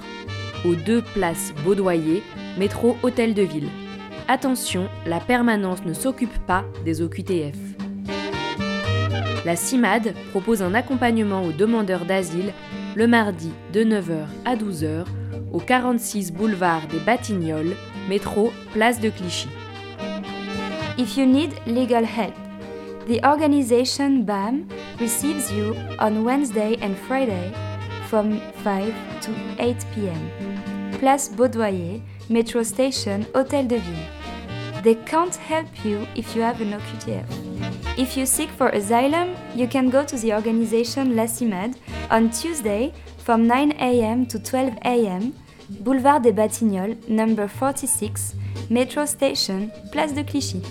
aux 0.67 0.75
deux 0.75 1.01
places 1.01 1.55
Baudoyer, 1.65 2.23
métro 2.59 2.99
Hôtel 3.03 3.33
de 3.33 3.45
Ville. 3.45 3.71
Attention, 4.29 4.87
la 5.07 5.19
permanence 5.19 5.83
ne 5.87 5.95
s'occupe 5.95 6.39
pas 6.47 6.67
des 6.85 7.01
OQTF. 7.01 7.57
La 9.47 9.57
CIMAD 9.57 10.13
propose 10.33 10.61
un 10.61 10.75
accompagnement 10.75 11.45
aux 11.45 11.53
demandeurs 11.53 12.05
d'asile 12.05 12.53
le 12.95 13.07
mardi 13.07 13.53
de 13.73 13.85
9h 13.85 14.27
à 14.45 14.55
12h 14.55 15.07
au 15.52 15.59
46 15.59 16.33
boulevard 16.33 16.87
des 16.88 16.99
Batignolles, 16.99 17.76
métro 18.09 18.52
Place 18.73 19.00
de 19.00 19.11
Clichy. 19.11 19.49
If 20.99 21.16
you 21.16 21.26
need 21.26 21.50
legal 21.66 22.04
help, 22.04 22.35
the 23.07 23.25
organization 23.25 24.23
BAM 24.25 24.66
receives 25.00 25.50
you 25.52 25.75
on 25.99 26.25
Wednesday 26.25 26.76
and 26.83 26.95
Friday 27.09 27.52
from 28.09 28.40
5 28.62 28.92
to 29.23 29.30
8 29.59 29.76
p.m. 29.95 30.99
Place 30.99 31.30
Baudoyer, 31.30 32.00
Metro 32.28 32.62
Station, 32.62 33.25
Hôtel 33.35 33.66
de 33.66 33.76
Ville. 33.76 34.83
They 34.83 34.95
can't 34.95 35.35
help 35.37 35.66
you 35.85 36.07
if 36.14 36.35
you 36.35 36.42
have 36.42 36.61
an 36.61 36.73
OQTF. 36.73 37.25
If 37.99 38.16
you 38.16 38.25
seek 38.25 38.49
for 38.50 38.69
asylum, 38.69 39.37
you 39.54 39.66
can 39.69 39.90
go 39.90 40.04
to 40.04 40.16
the 40.16 40.33
organization 40.33 41.14
LACIMAD 41.14 41.76
on 42.11 42.30
Tuesday 42.30 42.92
from 43.31 43.47
9 43.47 43.75
a.m. 43.79 44.27
to 44.27 44.41
12 44.41 44.73
a.m., 44.85 45.33
Boulevard 45.85 46.21
des 46.21 46.33
Batignolles, 46.33 46.97
number 47.09 47.47
46, 47.47 48.35
Metro 48.71 49.07
Station, 49.07 49.71
Place 49.93 50.13
de 50.15 50.25
Clichy. 50.25 50.63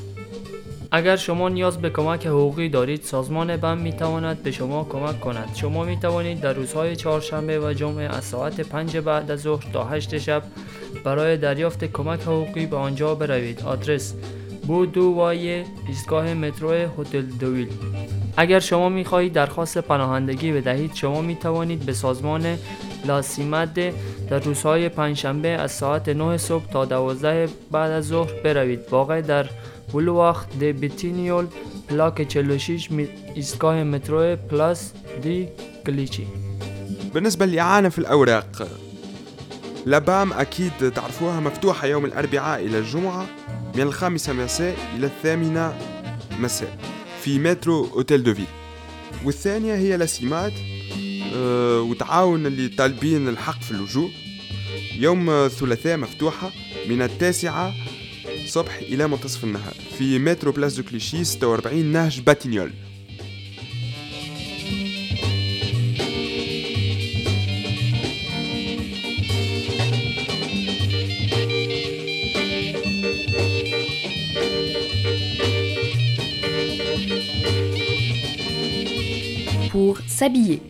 اگر 0.91 1.15
شما 1.15 1.49
نیاز 1.49 1.77
به 1.77 1.89
کمک 1.89 2.27
حقوقی 2.27 2.69
دارید 2.69 3.03
سازمان 3.03 3.57
بم 3.57 3.77
می 3.77 3.93
تواند 3.93 4.43
به 4.43 4.51
شما 4.51 4.83
کمک 4.83 5.19
کند 5.19 5.55
شما 5.55 5.83
می 5.83 5.97
توانید 5.97 6.41
در 6.41 6.53
روزهای 6.53 6.95
چهارشنبه 6.95 7.59
و 7.59 7.73
جمعه 7.73 8.03
از 8.03 8.23
ساعت 8.23 8.61
5 8.61 8.97
بعد 8.97 9.31
از 9.31 9.39
ظهر 9.39 9.65
تا 9.73 9.83
8 9.83 10.17
شب 10.17 10.43
برای 11.03 11.37
دریافت 11.37 11.83
کمک 11.83 12.21
حقوقی 12.21 12.65
به 12.65 12.77
آنجا 12.77 13.15
بروید 13.15 13.61
آدرس 13.61 14.13
بودو 14.67 15.13
وای 15.13 15.63
ایستگاه 15.87 16.33
مترو 16.33 16.71
هتل 16.71 17.21
دویل 17.21 17.69
اگر 18.39 18.59
شما 18.59 18.89
می 18.89 19.05
خواهید 19.05 19.33
درخواست 19.33 19.77
پناهندگی 19.77 20.51
بدهید 20.51 20.93
شما 20.93 21.21
می 21.21 21.35
توانید 21.35 21.85
به 21.85 21.93
سازمان 21.93 22.57
لاسیمد 23.05 23.79
در 24.29 24.39
روزهای 24.39 24.89
پنجشنبه 24.89 25.47
از 25.47 25.71
ساعت 25.71 26.09
9 26.09 26.37
صبح 26.37 26.65
تا 26.65 26.85
12 26.85 27.49
بعد 27.71 27.91
از 27.91 28.07
ظهر 28.07 28.33
بروید. 28.43 28.79
واقع 28.91 29.21
در 29.21 29.45
بلوخت 29.93 30.59
د 30.59 30.63
بیتینیول 30.63 31.45
پلاک 31.89 32.27
46 32.27 32.89
ایستگاه 33.35 33.83
مترو 33.83 34.35
پلاس 34.35 34.91
دی 35.23 35.47
کلیچی 35.85 36.27
بالنسبة 37.13 37.45
للإعانة 37.45 37.89
في 37.89 37.99
الأوراق 37.99 38.67
لبام 39.85 40.33
أكيد 40.33 40.93
تعرفوها 40.95 41.39
مفتوحة 41.39 41.87
يوم 41.87 42.05
الأربعاء 42.05 42.65
إلى 42.65 42.77
الجمعة 42.77 43.25
من 43.75 43.81
الخامسة 43.81 44.33
مساء 44.33 44.75
إلى 44.97 45.05
الثامنة 45.05 45.73
مساء. 46.39 46.98
في 47.23 47.39
مترو 47.39 47.85
أوتيل 47.85 48.23
دوفيل 48.23 48.45
والثانية 49.25 49.75
هي 49.75 49.97
لاسيمات 49.97 50.53
أه 51.35 51.81
وتعاون 51.81 52.45
اللي 52.45 52.67
طالبين 52.67 53.27
الحق 53.27 53.61
في 53.61 53.71
اللجوء. 53.71 54.11
يوم 54.95 55.29
الثلاثاء 55.29 55.97
مفتوحة 55.97 56.51
من 56.89 57.01
التاسعة 57.01 57.73
صبح 58.45 58.75
إلى 58.77 59.07
منتصف 59.07 59.43
النهار 59.43 59.73
في 59.97 60.19
مترو 60.19 60.51
بلاس 60.51 60.73
دو 60.73 60.83
كليشي 60.83 61.23
46 61.23 61.85
نهج 61.85 62.19
باتينيول. 62.19 62.71
S'habiller. 80.19 80.61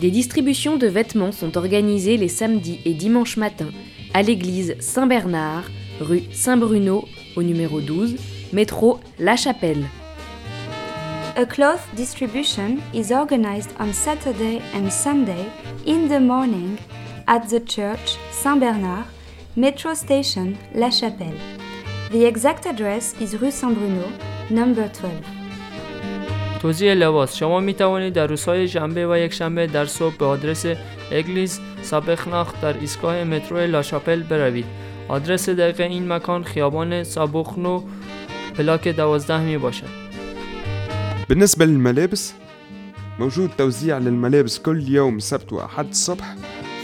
Des 0.00 0.10
distributions 0.10 0.76
de 0.76 0.88
vêtements 0.88 1.30
sont 1.30 1.56
organisées 1.56 2.16
les 2.16 2.28
samedis 2.28 2.80
et 2.84 2.94
dimanches 2.94 3.36
matins 3.36 3.70
à 4.12 4.22
l'église 4.22 4.74
Saint-Bernard, 4.80 5.70
rue 6.00 6.24
Saint-Bruno 6.32 7.04
au 7.36 7.44
numéro 7.44 7.80
12, 7.80 8.16
métro 8.52 8.98
La 9.20 9.36
Chapelle. 9.36 9.84
A 11.36 11.44
cloth 11.44 11.86
distribution 11.94 12.78
is 12.92 13.12
organized 13.12 13.70
on 13.78 13.92
Saturday 13.92 14.60
and 14.74 14.90
Sunday 14.90 15.46
in 15.86 16.08
the 16.08 16.20
morning 16.20 16.76
at 17.28 17.46
the 17.48 17.60
church 17.64 18.16
Saint-Bernard, 18.32 19.06
metro 19.56 19.94
station 19.94 20.54
La 20.74 20.90
Chapelle. 20.90 21.38
The 22.10 22.24
exact 22.26 22.66
address 22.66 23.14
is 23.20 23.36
rue 23.40 23.52
Saint-Bruno, 23.52 24.08
number 24.50 24.88
12. 24.88 25.35
توزیع 26.62 26.94
لباس. 26.94 27.36
شما 27.36 27.60
می 27.60 27.74
توانید 27.74 28.12
در 28.12 28.26
روزهای 28.26 28.68
شنبه 28.68 29.06
و 29.06 29.18
یک 29.18 29.32
شنبه 29.32 29.66
در 29.66 29.84
صبح 29.84 30.16
به 30.16 30.24
آدرس 30.24 30.66
اگلیس 31.12 31.60
سابخناخ 31.82 32.60
در 32.62 32.78
ایستگاه 32.80 33.24
مترو 33.24 33.58
لاشاپل 33.58 34.22
بروید. 34.22 34.66
آدرس 35.08 35.48
دقیق 35.48 35.80
این 35.80 36.12
مکان 36.12 36.44
خیابان 36.44 37.04
سابخنو 37.04 37.82
پلاک 38.56 38.88
دوازده 38.88 39.40
می 39.40 39.58
باشد. 39.58 40.06
بالنسبة 41.28 41.66
للملابس 41.66 42.34
موجود 43.18 43.50
توزيع 43.58 43.98
للملابس 43.98 44.58
كل 44.58 44.88
يوم 44.88 45.18
سبت 45.18 45.52
وأحد 45.52 45.86
الصبح 45.88 46.34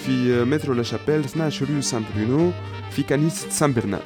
في 0.06 0.44
مترو 0.44 0.74
لاشابيل 0.74 1.20
12 1.20 1.66
ريو 1.66 1.80
سان 1.80 2.04
برونو 2.16 2.52
في 2.90 3.02
كنيسة 3.02 3.50
سان 3.50 3.72
برنار 3.72 4.02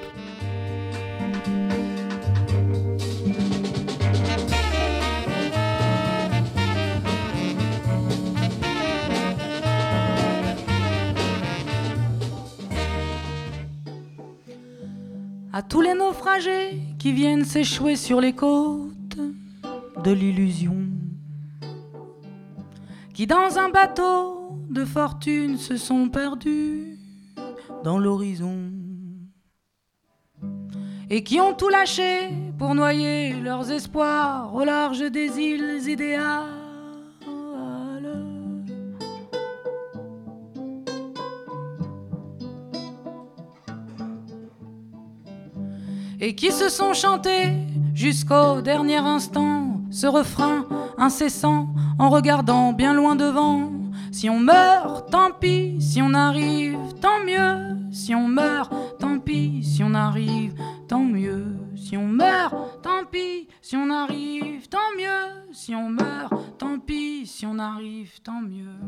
à 15.57 15.63
tous 15.63 15.81
les 15.81 15.95
naufragés 15.95 16.83
qui 16.99 17.13
viennent 17.13 17.47
s'échouer 17.47 17.97
sur 17.97 18.21
les 18.21 18.35
côtes 18.35 19.17
de 20.05 20.11
l'illusion, 20.13 20.77
qui 23.15 23.27
dans 23.27 23.57
un 23.57 23.71
bateau 23.71 24.51
de 24.69 24.85
fortune 24.85 25.57
se 25.57 25.79
sont 25.79 26.11
perdus 26.11 26.99
dans 27.85 27.99
l'horizon 27.99 28.71
et 31.09 31.25
qui 31.25 31.41
ont 31.41 31.55
tout 31.55 31.71
lâché 31.71 32.29
pour 32.59 32.75
noyer 32.75 33.33
leurs 33.41 33.71
espoirs 33.71 34.55
au 34.55 34.63
large 34.63 35.11
des 35.11 35.39
îles 35.39 35.89
idéales. 35.89 36.56
Et 46.21 46.35
qui 46.35 46.51
se 46.51 46.69
sont 46.69 46.95
chantés 46.95 47.53
jusqu'au 47.95 48.63
dernier 48.63 48.97
instant 48.97 49.81
ce 49.91 50.07
refrain 50.07 50.67
incessant 50.99 51.69
en 51.99 52.11
regardant 52.11 52.73
bien 52.73 52.95
loin 52.95 53.17
devant. 53.17 53.71
Si 54.13 54.31
on 54.31 54.41
meurt, 54.41 55.11
tant 55.11 55.31
pis, 55.31 55.77
si 55.81 56.01
on 56.01 56.15
arrive, 56.15 56.79
tant 57.01 57.23
mieux. 57.25 57.77
Si 57.93 58.15
on 58.15 58.29
meurt, 58.29 58.73
tant 58.99 59.19
pis, 59.19 59.63
si 59.63 59.85
on 59.85 59.93
arrive, 59.95 60.55
tant 60.89 61.05
mieux. 61.05 61.57
Si 61.75 61.97
on 61.97 62.07
meurt, 62.07 62.83
tant 62.83 63.05
pis, 63.11 63.49
si 63.61 63.77
on 63.77 63.91
arrive, 63.91 64.69
tant 64.69 64.79
mieux. 64.97 65.53
Si 65.53 65.75
on 65.75 65.91
meurt, 65.91 66.33
tant 66.59 66.79
pis, 66.79 67.27
si 67.27 67.45
on 67.45 67.59
arrive, 67.59 68.21
tant 68.23 68.41
mieux. 68.41 68.79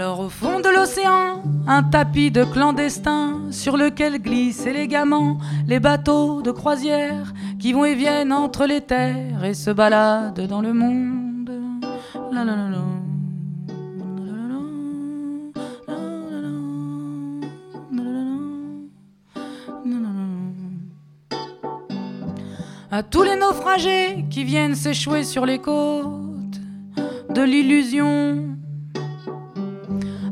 Alors 0.00 0.20
au 0.20 0.28
fond 0.28 0.60
de 0.60 0.68
l'océan, 0.68 1.42
un 1.66 1.82
tapis 1.82 2.30
de 2.30 2.44
clandestins 2.44 3.50
sur 3.50 3.76
lequel 3.76 4.22
glissent 4.22 4.64
élégamment 4.64 5.38
les 5.66 5.80
bateaux 5.80 6.40
de 6.40 6.52
croisière 6.52 7.34
qui 7.58 7.72
vont 7.72 7.84
et 7.84 7.96
viennent 7.96 8.32
entre 8.32 8.64
les 8.64 8.80
terres 8.80 9.42
et 9.42 9.54
se 9.54 9.72
baladent 9.72 10.46
dans 10.46 10.60
le 10.60 10.72
monde. 10.72 11.50
À 22.92 23.02
tous 23.02 23.24
les 23.24 23.34
naufragés 23.34 24.26
qui 24.30 24.44
viennent 24.44 24.76
s'échouer 24.76 25.24
sur 25.24 25.44
les 25.44 25.58
côtes 25.58 26.60
de 27.30 27.42
l'illusion. 27.42 28.47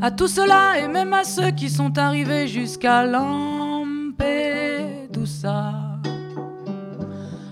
À 0.07 0.13
tout 0.13 0.29
cela 0.29 0.79
et 0.79 0.87
même 0.87 1.13
à 1.13 1.25
ceux 1.25 1.51
qui 1.51 1.69
sont 1.69 1.99
arrivés 1.99 2.47
jusqu'à 2.47 3.05
Lampedusa. 3.05 4.15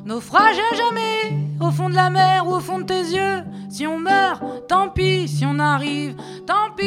Naufrage 0.04 0.56
à 0.70 0.76
jamais 0.76 1.36
au 1.60 1.72
fond 1.72 1.88
de 1.88 1.96
la 1.96 2.10
mer 2.10 2.46
ou 2.46 2.52
au 2.52 2.60
fond 2.60 2.78
de 2.78 2.84
tes 2.84 3.06
yeux. 3.12 3.42
Si 3.68 3.88
on 3.88 3.98
meurt, 3.98 4.40
tant 4.68 4.88
pis. 4.88 5.26
Si 5.26 5.44
on 5.44 5.58
arrive, 5.58 6.14
tant 6.46 6.70
pis. 6.76 6.84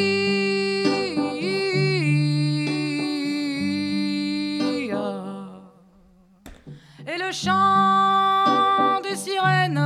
Et 7.09 7.17
le 7.19 7.33
chant 7.33 9.01
des 9.01 9.17
sirènes 9.17 9.83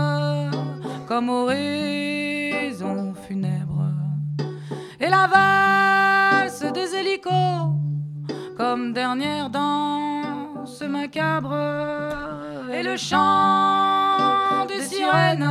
comme 1.07 1.29
oraison 1.29 3.15
funèbre. 3.27 3.87
Et 5.00 5.09
la 5.09 5.25
valse 5.25 5.71
comme 8.57 8.94
dernière 8.94 9.50
danse 9.50 10.81
macabre. 10.81 11.55
Et 12.74 12.84
le 12.84 12.98
chant 12.98 14.66
des 14.68 14.81
sirènes 14.81 15.50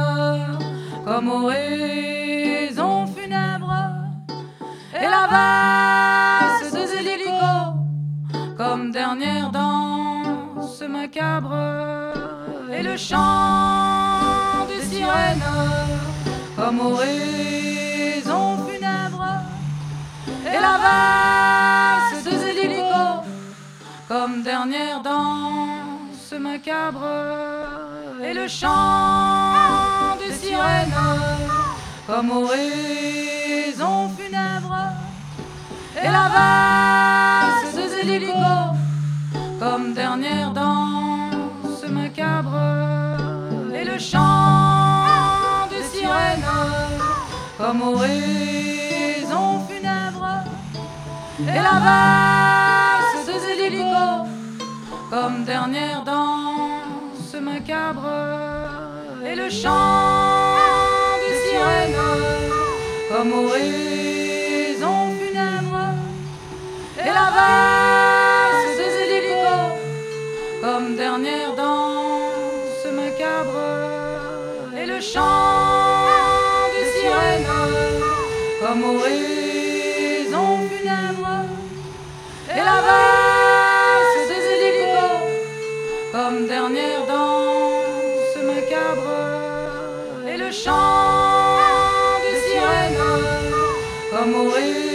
comme 1.05 1.29
oraison 1.29 3.07
funèbre. 3.07 3.75
Et 4.95 5.09
la 5.17 5.27
valse 5.35 6.73
des 6.73 6.99
hélicos 6.99 7.75
comme 8.57 8.91
dernière 8.91 9.51
danse 9.51 10.83
macabre. 10.89 11.57
Et 12.73 12.83
le 12.83 12.97
chant 12.97 14.67
des 14.69 14.83
sirènes 14.87 15.43
comme 16.57 16.81
oraison 16.81 18.57
funèbre. 18.67 18.80
Et 20.53 20.59
la 20.59 20.77
valse 20.85 22.25
des 22.25 22.61
hélicos 22.61 23.25
comme 24.09 24.43
dernière 24.43 25.01
danse 25.01 26.33
macabre. 26.41 27.07
Et 28.23 28.35
le 28.35 28.49
chant 28.49 30.17
des 30.19 30.35
sirènes 30.35 30.93
comme 32.07 32.31
oraison 32.31 34.11
funèbre. 34.17 34.77
Et 36.03 36.11
la 36.19 36.27
valse 36.35 37.75
des 37.75 38.01
hélicos 38.01 38.75
comme 39.61 39.95
dernière 39.95 40.51
danse 40.51 41.85
macabre. 41.89 42.59
Et 43.73 43.85
le 43.85 43.99
chant 43.99 45.69
des 45.71 45.85
sirènes 45.97 46.45
comme 47.57 47.83
oraison. 47.83 48.60
Et 51.53 51.63
la 51.69 51.79
valse 51.87 53.27
des 53.27 53.65
hélicos 53.65 54.29
comme 55.11 55.45
dernière 55.45 56.03
danse 56.05 57.35
macabre. 57.43 58.09
Et 59.27 59.35
le 59.35 59.51
chant 59.51 60.55
des 61.23 61.37
sirènes 61.45 62.03
comme 63.11 63.33
oraison 63.33 64.99
funèbre. 65.19 65.87
Et 67.05 67.13
la 67.21 67.29
valse 67.37 68.77
des 68.81 68.95
hélicos 69.05 69.73
comme 70.63 70.95
dernière 70.95 71.53
danse 71.57 72.87
macabre. 72.95 73.61
Et 74.81 74.87
le 74.87 75.01
chant 75.01 76.07
des 76.75 76.87
sirènes 77.01 77.47
comme 78.61 78.85
oraison 78.85 79.40
le 90.51 90.57
chant 90.57 91.59
des 92.23 92.41
sirènes 92.41 92.99
comme 94.11 94.35
oraison 94.35 94.90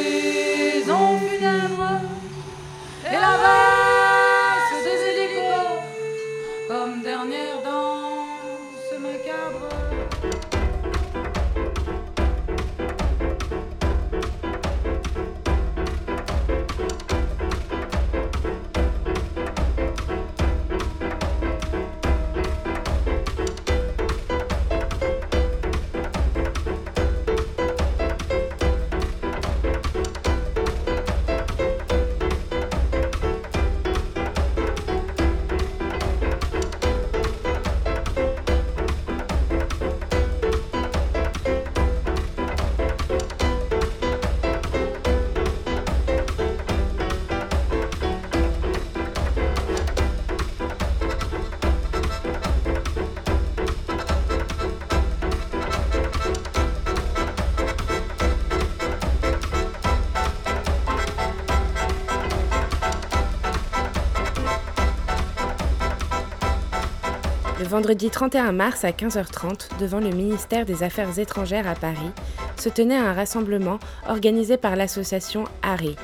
vendredi 67.76 68.10
31 68.10 68.54
mars 68.54 68.86
à 68.86 68.92
15h30, 68.92 69.82
devant 69.82 70.00
le 70.00 70.10
ministère 70.10 70.66
des 70.66 70.82
Affaires 70.82 71.20
étrangères 71.20 71.68
à 71.68 71.76
Paris, 71.76 72.14
se 72.56 72.70
tenait 72.70 72.96
un 72.96 73.12
rassemblement 73.12 73.80
organisé 74.08 74.56
par 74.56 74.78
l'association 74.78 75.44
ARI, 75.62 75.98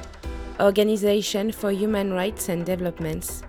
Organization 0.59 1.49
for 1.53 1.69
Human 1.69 2.11
Rights 2.11 2.49
and 2.49 2.65
Developments, 2.65 3.45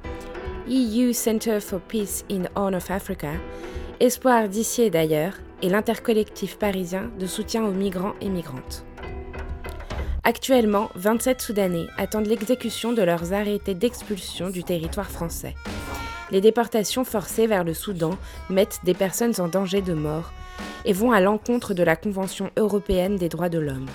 EU 0.68 1.12
Center 1.12 1.58
for 1.58 1.80
Peace 1.80 2.24
in 2.30 2.44
Horn 2.54 2.76
of 2.76 2.92
Africa, 2.92 3.32
Espoir 3.98 4.48
d'ici 4.48 4.88
d'ailleurs, 4.88 5.34
et 5.60 5.68
l'intercollectif 5.68 6.58
parisien 6.58 7.10
de 7.18 7.26
soutien 7.26 7.64
aux 7.64 7.72
migrants 7.72 8.14
et 8.20 8.28
migrantes. 8.28 8.84
Actuellement, 10.22 10.90
27 10.94 11.40
Soudanais 11.40 11.88
attendent 11.98 12.28
l'exécution 12.28 12.92
de 12.92 13.02
leurs 13.02 13.32
arrêtés 13.32 13.74
d'expulsion 13.74 14.48
du 14.48 14.62
territoire 14.62 15.10
français. 15.10 15.56
Les 16.32 16.40
déportations 16.40 17.04
forcées 17.04 17.46
vers 17.46 17.62
le 17.62 17.74
Soudan 17.74 18.16
mettent 18.48 18.80
des 18.84 18.94
personnes 18.94 19.34
en 19.38 19.48
danger 19.48 19.82
de 19.82 19.92
mort 19.92 20.32
et 20.86 20.94
vont 20.94 21.12
à 21.12 21.20
l'encontre 21.20 21.74
de 21.74 21.82
la 21.82 21.94
Convention 21.94 22.50
européenne 22.56 23.16
des 23.16 23.28
droits 23.28 23.50
de 23.50 23.58
l'homme. 23.58 23.86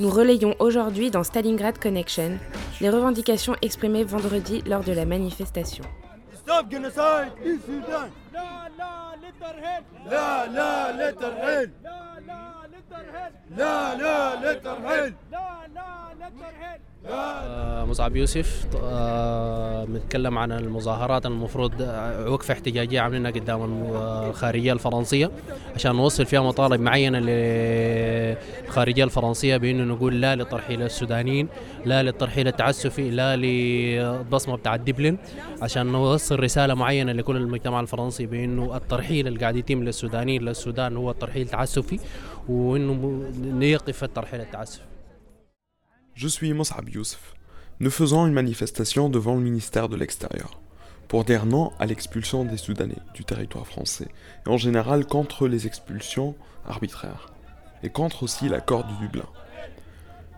Nous 0.00 0.10
relayons 0.10 0.56
aujourd'hui 0.58 1.12
dans 1.12 1.22
Stalingrad 1.22 1.78
Connection 1.78 2.38
les 2.80 2.90
revendications 2.90 3.54
exprimées 3.62 4.02
vendredi 4.02 4.62
lors 4.66 4.82
de 4.82 4.92
la 4.92 5.04
manifestation. 5.04 5.84
مصعب 17.88 18.16
يوسف 18.16 18.66
بنتكلم 19.88 20.38
عن 20.38 20.52
المظاهرات 20.52 21.26
المفروض 21.26 21.80
وقفة 22.26 22.52
احتجاجية 22.54 23.00
عاملينها 23.00 23.30
قدام 23.30 23.84
الخارجية 24.28 24.72
الفرنسية 24.72 25.30
عشان 25.74 25.96
نوصل 25.96 26.26
فيها 26.26 26.40
مطالب 26.40 26.80
معينة 26.80 27.18
للخارجية 27.18 29.04
الفرنسية 29.04 29.56
بأنه 29.56 29.84
نقول 29.94 30.20
لا 30.20 30.34
للترحيل 30.34 30.82
السودانيين 30.82 31.48
لا 31.84 32.02
للترحيل 32.02 32.48
التعسفي 32.48 33.10
لا 33.10 33.36
للبصمة 33.36 34.56
بتاع 34.56 34.74
الدبلن 34.74 35.18
عشان 35.62 35.86
نوصل 35.86 36.40
رسالة 36.40 36.74
معينة 36.74 37.12
لكل 37.12 37.36
المجتمع 37.36 37.80
الفرنسي 37.80 38.26
بأنه 38.26 38.76
الترحيل 38.76 39.26
اللي 39.26 39.38
قاعد 39.38 39.56
يتم 39.56 39.82
للسودانيين 39.84 40.42
للسودان 40.42 40.96
هو 40.96 41.10
الترحيل 41.10 41.48
تعسفي 41.48 41.98
وأنه 42.48 43.22
نيقف 43.42 44.04
الترحيل 44.04 44.40
التعسفي. 44.40 44.89
Je 46.15 46.29
suis 46.29 46.53
Mos'ab 46.53 46.87
Youssef. 46.87 47.33
Nous 47.81 47.89
faisons 47.89 48.25
une 48.25 48.33
manifestation 48.33 49.09
devant 49.09 49.35
le 49.35 49.41
ministère 49.41 49.89
de 49.89 49.97
l'Extérieur 49.97 50.61
pour 51.09 51.25
dire 51.25 51.45
non 51.45 51.73
à 51.77 51.85
l'expulsion 51.85 52.45
des 52.45 52.55
Soudanais 52.55 53.03
du 53.13 53.25
territoire 53.25 53.67
français 53.67 54.07
et 54.45 54.49
en 54.49 54.55
général 54.55 55.05
contre 55.05 55.47
les 55.49 55.67
expulsions 55.67 56.35
arbitraires 56.65 57.33
et 57.83 57.89
contre 57.89 58.23
aussi 58.23 58.47
l'accord 58.47 58.85
de 58.85 58.93
Dublin. 59.05 59.27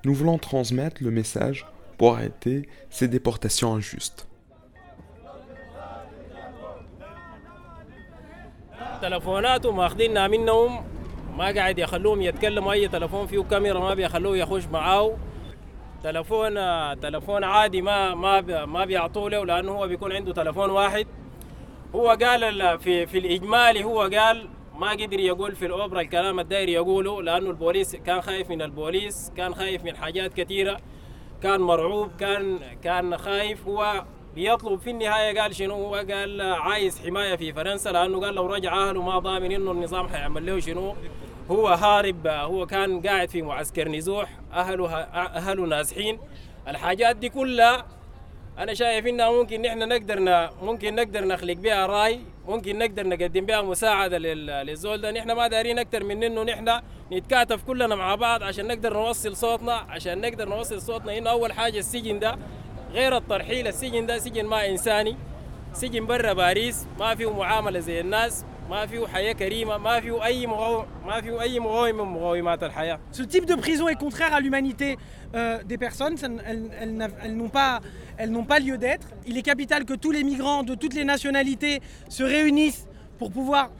Nous 0.03 0.15
voulons 0.15 0.39
transmettre 0.39 1.03
le 1.03 1.11
message 1.11 1.67
pour 1.97 2.15
arrêter 2.15 2.67
ces 2.89 3.07
déportations 3.07 3.75
injustes. 3.75 4.27
تلفوناتهم 9.01 9.77
واخدينها 9.77 10.27
منهم 10.27 10.83
ما 11.37 11.51
قاعد 11.51 11.79
يخلوهم 11.79 12.21
يتكلموا 12.21 12.73
اي 12.73 12.87
تلفون 12.87 13.27
فيه 13.27 13.43
كاميرا 13.43 13.79
ما 13.79 13.93
بيخلوه 13.93 14.37
يخش 14.37 14.65
معاه 14.65 15.17
تلفون 16.04 16.54
تلفون 17.00 17.44
عادي 17.44 17.82
ما 17.82 18.14
ما 18.14 18.64
ما 18.66 18.84
بيعطوه 18.84 19.30
له 19.30 19.44
لأنه 19.44 19.72
هو 19.72 19.86
بيكون 19.86 20.12
عنده 20.12 20.32
تلفون 20.32 20.70
واحد. 20.70 21.06
هو 21.94 22.08
قال 22.08 22.78
في 22.78 23.06
في 23.06 23.18
الإجمالي 23.18 23.84
هو 23.84 24.00
قال 24.00 24.48
ما 24.78 24.90
قدر 24.90 25.20
يقول 25.20 25.56
في 25.56 25.66
الأوبرا 25.66 26.00
الكلام 26.00 26.40
الداير 26.40 26.68
يقوله 26.68 27.22
لأنه 27.22 27.50
البوليس 27.50 27.96
كان 27.96 28.20
خايف 28.20 28.50
من 28.50 28.62
البوليس 28.62 29.32
كان 29.36 29.54
خايف 29.54 29.84
من 29.84 29.96
حاجات 29.96 30.34
كثيره 30.34 30.80
كان 31.42 31.60
مرعوب 31.60 32.10
كان 32.20 32.58
كان 32.84 33.16
خايف. 33.16 33.66
هو 33.66 34.04
بيطلب 34.34 34.80
في 34.80 34.90
النهاية 34.90 35.40
قال 35.40 35.54
شنو؟ 35.54 35.74
هو 35.74 35.94
قال 35.94 36.40
عايز 36.40 37.06
حماية 37.06 37.36
في 37.36 37.52
فرنسا 37.52 37.88
لأنه 37.88 38.20
قال 38.20 38.34
لو 38.34 38.46
رجع 38.46 38.88
أهله 38.88 39.02
ما 39.02 39.18
ضامن 39.18 39.52
إنه 39.52 39.70
النظام 39.70 40.08
حيعمل 40.08 40.46
له 40.46 40.60
شنو؟ 40.60 40.94
هو 41.50 41.68
هارب 41.68 42.26
هو 42.26 42.66
كان 42.66 43.00
قاعد 43.00 43.28
في 43.28 43.42
معسكر 43.42 43.88
نزوح 43.88 44.30
اهله 44.52 44.96
أهله 45.14 45.66
نازحين. 45.66 46.18
الحاجات 46.68 47.16
دي 47.16 47.28
كلها 47.28 47.86
أنا 48.58 48.74
شايف 48.74 49.06
إنها 49.06 49.30
ممكن 49.30 49.62
نحن 49.62 49.88
نقدر 49.88 50.48
ممكن 50.62 50.94
نقدر 50.94 51.24
نخلق 51.24 51.54
بها 51.54 51.86
رأي 51.86 52.20
ممكن 52.48 52.78
نقدر 52.78 53.06
نقدم 53.06 53.46
بها 53.46 53.62
مساعدة 53.62 54.18
للزول 54.18 55.00
ده. 55.00 55.10
نحن 55.10 55.32
ما 55.32 55.48
دارين 55.48 55.78
أكثر 55.78 56.04
من 56.04 56.24
إنه 56.24 56.42
نحن 56.42 56.80
نتكاتف 57.12 57.64
كلنا 57.64 57.94
مع 57.94 58.14
بعض 58.14 58.42
عشان 58.42 58.66
نقدر 58.66 58.94
نوصل 58.94 59.36
صوتنا 59.36 59.74
عشان 59.74 60.20
نقدر 60.20 60.48
نوصل 60.48 60.82
صوتنا. 60.82 61.18
إنه 61.18 61.30
أول 61.30 61.52
حاجة 61.52 61.78
السجن 61.78 62.18
ده 62.18 62.38
غير 62.92 63.16
الترحيل 63.16 63.68
السجن 63.68 64.06
ده 64.06 64.18
سجن 64.18 64.46
ما 64.46 64.68
إنساني 64.68 65.16
سجن 65.72 66.06
برا 66.06 66.32
باريس 66.32 66.86
ما 66.98 67.14
فيه 67.14 67.32
معاملة 67.32 67.80
زي 67.80 68.00
الناس. 68.00 68.44
Ce 73.10 73.22
type 73.22 73.44
de 73.44 73.54
prison 73.54 73.86
est 73.86 73.96
contraire 73.96 74.32
à 74.32 74.40
l'humanité 74.40 74.96
euh, 75.34 75.62
des 75.62 75.76
personnes, 75.76 76.16
elles, 76.46 76.70
elles, 76.80 77.36
n'ont 77.36 77.50
pas, 77.50 77.80
pas 78.48 78.58
lieu 78.60 78.78
d'être. 78.78 79.08
Il 79.26 79.36
est 79.36 79.42
capital 79.42 79.84
que 79.84 79.92
tous 79.92 80.10
les 80.10 80.24
migrants 80.24 80.62
de 80.62 80.74
toutes 80.74 80.94
les 80.94 81.04
nationalités 81.04 81.80
se 82.08 82.22
réunissent 82.22 82.86
pour 83.18 83.30
pouvoir 83.30 83.70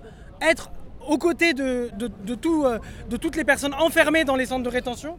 être 0.43 0.71
aux 1.09 1.17
côtés 1.17 1.55
de, 1.55 1.91
euh, 1.99 2.79
de 3.09 3.17
toutes 3.17 3.37
les 3.37 3.45
personnes 3.45 3.75
enfermées 3.75 4.25
dans 4.25 4.37
les 4.37 4.45
centres 4.45 4.65
de 4.65 4.69
rétention. 4.69 5.19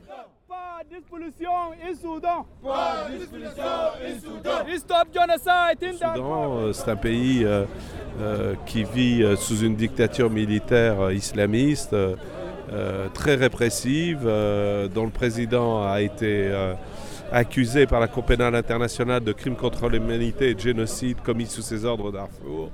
Pas 0.84 0.96
d'expulsion 0.96 1.50
au 1.70 1.96
Soudan. 1.96 2.46
Pas 2.62 3.08
d'expulsion 3.10 3.50
au 3.54 4.20
Soudan. 4.20 4.78
Stop 4.78 5.08
genocide 5.14 5.84
in 5.84 5.94
Soudan, 5.94 6.74
c'est 6.74 6.90
un 6.90 6.96
pays 6.96 7.46
euh, 7.46 7.66
euh, 8.20 8.56
qui 8.66 8.84
vit 8.84 9.24
euh, 9.24 9.36
sous 9.36 9.60
une 9.60 9.76
dictature 9.76 10.30
militaire 10.30 11.12
islamiste 11.12 11.94
euh, 11.94 13.08
très 13.14 13.36
répressive, 13.36 14.24
dont 14.24 15.06
le 15.06 15.12
président 15.12 15.84
a 15.86 16.02
été 16.02 16.52
accusé 17.32 17.86
par 17.86 18.00
la 18.00 18.08
Cour 18.08 18.24
pénale 18.26 18.56
internationale 18.56 19.24
de 19.24 19.32
crimes 19.32 19.56
contre 19.56 19.90
l'humanité 19.90 20.50
et 20.50 20.54
de 20.56 20.60
génocide 20.60 21.22
commis 21.22 21.46
sous 21.46 21.62
ses 21.62 21.86
ordres 21.86 22.12
Darfour. 22.12 22.72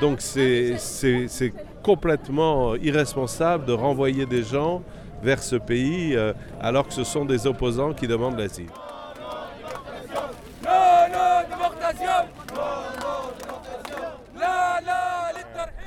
donc 0.00 0.20
c'est 0.20 1.52
complètement 1.82 2.74
irresponsable 2.74 3.66
de 3.66 3.72
renvoyer 3.72 4.26
des 4.26 4.42
gens 4.42 4.82
vers 5.22 5.42
ce 5.42 5.56
pays 5.56 6.14
euh, 6.16 6.32
alors 6.60 6.86
que 6.86 6.94
ce 6.94 7.04
sont 7.04 7.24
des 7.24 7.46
opposants 7.46 7.92
qui 7.92 8.06
demandent 8.06 8.38
l'asile. 8.38 8.68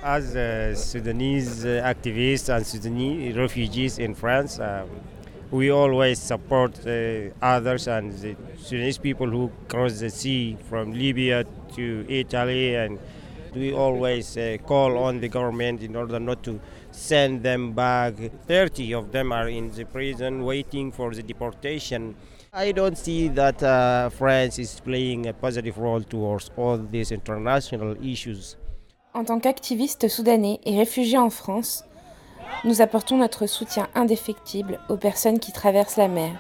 As 0.04 0.36
uh, 0.36 0.76
Sudanese 0.76 1.64
activists 1.64 2.50
and 2.50 2.66
Sudanese 2.66 3.36
refugees 3.36 4.00
in 4.00 4.16
France, 4.16 4.60
um, 4.60 4.90
we 5.52 5.70
always 5.70 6.18
support 6.18 6.86
uh, 6.88 7.30
others 7.42 7.88
and 7.88 8.12
the 8.14 8.36
Sudanese 8.58 8.98
people 8.98 9.28
who 9.28 9.52
cross 9.68 10.00
the 10.00 10.10
sea 10.10 10.58
from 10.70 10.92
Libya 10.94 11.46
to 11.76 12.06
Italy, 12.10 12.76
and 12.76 12.98
we 13.54 13.74
always 13.74 14.36
uh, 14.38 14.58
call 14.66 14.98
on 14.98 15.20
the 15.20 15.28
government 15.28 15.84
in 15.84 15.96
order 15.96 16.20
not 16.20 16.42
to 16.44 16.60
send 16.92 17.44
them 17.44 17.74
back. 17.74 18.14
30 18.48 18.94
of 18.94 19.12
them 19.12 19.32
are 19.32 19.50
in 19.50 19.70
the 19.70 19.86
prison 19.86 20.44
waiting 20.44 20.92
for 20.92 21.14
the 21.14 21.24
deportation. 21.24 22.16
I 22.54 22.74
don't 22.74 22.98
see 22.98 23.30
that 23.30 23.62
France 24.12 24.60
is 24.60 24.80
playing 24.82 25.28
a 25.28 25.34
positive 25.34 25.78
role 25.78 26.02
towards 26.02 26.52
all 26.58 26.78
these 26.78 27.12
international 27.12 27.96
issues. 28.04 28.58
En 29.14 29.26
tant 29.26 29.40
qu'activistes 29.40 30.08
soudanais 30.08 30.60
et 30.66 30.78
réfugiés 30.78 31.18
en 31.18 31.30
France, 31.30 31.86
nous 32.64 32.82
apportons 32.82 33.18
notre 33.18 33.46
soutien 33.46 33.88
indéfectible 33.96 34.80
aux 34.90 34.98
personnes 34.98 35.40
qui 35.40 35.52
traversent 35.52 35.98
la 35.98 36.08
mer 36.08 36.32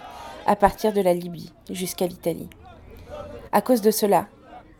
à 0.45 0.55
partir 0.55 0.93
de 0.93 1.01
la 1.01 1.13
Libye 1.13 1.53
jusqu'à 1.69 2.07
l'Italie. 2.07 2.49
À 3.51 3.61
cause 3.61 3.81
de 3.81 3.91
cela, 3.91 4.27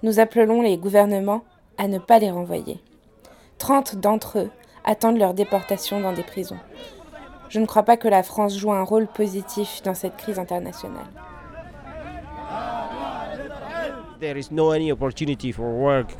nous 0.04 0.20
appelons 0.20 0.62
les 0.62 0.78
gouvernements 0.78 1.44
à 1.78 1.88
ne 1.88 2.00
pas 2.00 2.20
les 2.20 2.32
renvoyer. 2.32 2.80
30 3.58 3.98
d'entre 3.98 4.40
eux 4.40 4.50
attendent 4.84 5.18
leur 5.18 5.34
déportation 5.34 6.00
dans 6.00 6.14
des 6.14 6.24
prisons. 6.24 6.60
Je 7.50 7.60
ne 7.60 7.66
crois 7.66 7.84
pas 7.84 7.98
que 7.98 8.08
la 8.08 8.24
France 8.24 8.58
joue 8.58 8.72
un 8.72 8.84
rôle 8.84 9.08
positif 9.08 9.82
dans 9.84 9.94
cette 9.94 10.16
crise 10.18 10.40
internationale. 10.40 11.08
There 14.20 14.38
is 14.38 14.52
no 14.52 14.72
any 14.72 14.92
opportunity 14.92 15.52
for 15.52 15.66
work, 15.66 16.14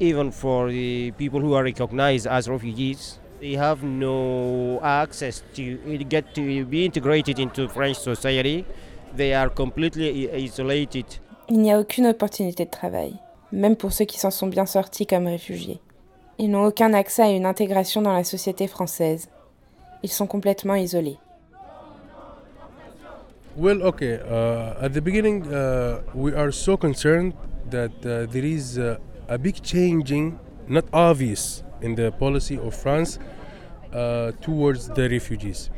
even 0.00 0.30
for 0.30 0.70
the 0.70 1.10
people 1.18 1.40
who 1.40 1.54
are 1.54 1.64
recognized 1.64 2.26
as 2.28 2.48
refugees. 2.48 3.18
They 3.40 3.56
have 3.56 3.82
no 3.82 4.80
access 4.82 5.42
to 5.54 5.62
get 6.08 6.32
to 6.34 6.64
be 6.64 6.84
integrated 6.84 7.38
into 7.38 7.68
French 7.68 7.96
society. 7.96 8.64
They 9.16 9.34
are 9.34 9.50
completely 9.50 10.30
isolated. 10.32 11.04
Il 11.50 11.60
n'y 11.60 11.72
a 11.72 11.78
aucune 11.78 12.06
opportunité 12.06 12.64
de 12.64 12.70
travail, 12.70 13.14
même 13.52 13.76
pour 13.76 13.92
ceux 13.92 14.06
qui 14.06 14.18
s'en 14.18 14.30
sont 14.30 14.46
bien 14.46 14.64
sortis 14.64 15.06
comme 15.06 15.26
réfugiés. 15.26 15.80
Ils 16.38 16.50
n'ont 16.50 16.64
aucun 16.64 16.92
accès 16.94 17.22
à 17.22 17.30
une 17.30 17.46
intégration 17.46 18.02
dans 18.02 18.12
la 18.12 18.24
société 18.24 18.66
française. 18.66 19.28
Ils 20.02 20.10
sont 20.10 20.26
complètement 20.26 20.74
isolés. 20.74 21.18
Well, 23.56 23.82
okay. 23.82 24.18
Uh, 24.18 24.84
at 24.84 24.88
the 24.92 25.00
beginning, 25.00 25.46
uh, 25.46 26.00
we 26.12 26.34
are 26.34 26.50
so 26.50 26.76
concerned 26.76 27.34
that 27.70 27.92
uh, 28.04 28.26
there 28.26 28.44
is 28.44 28.78
uh, 28.78 28.98
a 29.28 29.38
big 29.38 29.62
changing, 29.62 30.38
not 30.66 30.84
obvious, 30.92 31.62
in 31.80 31.94
the 31.94 32.10
policy 32.10 32.58
of 32.58 32.74
France 32.74 33.20
uh, 33.92 34.32
towards 34.40 34.88
the 34.88 35.08
refugees. 35.08 35.70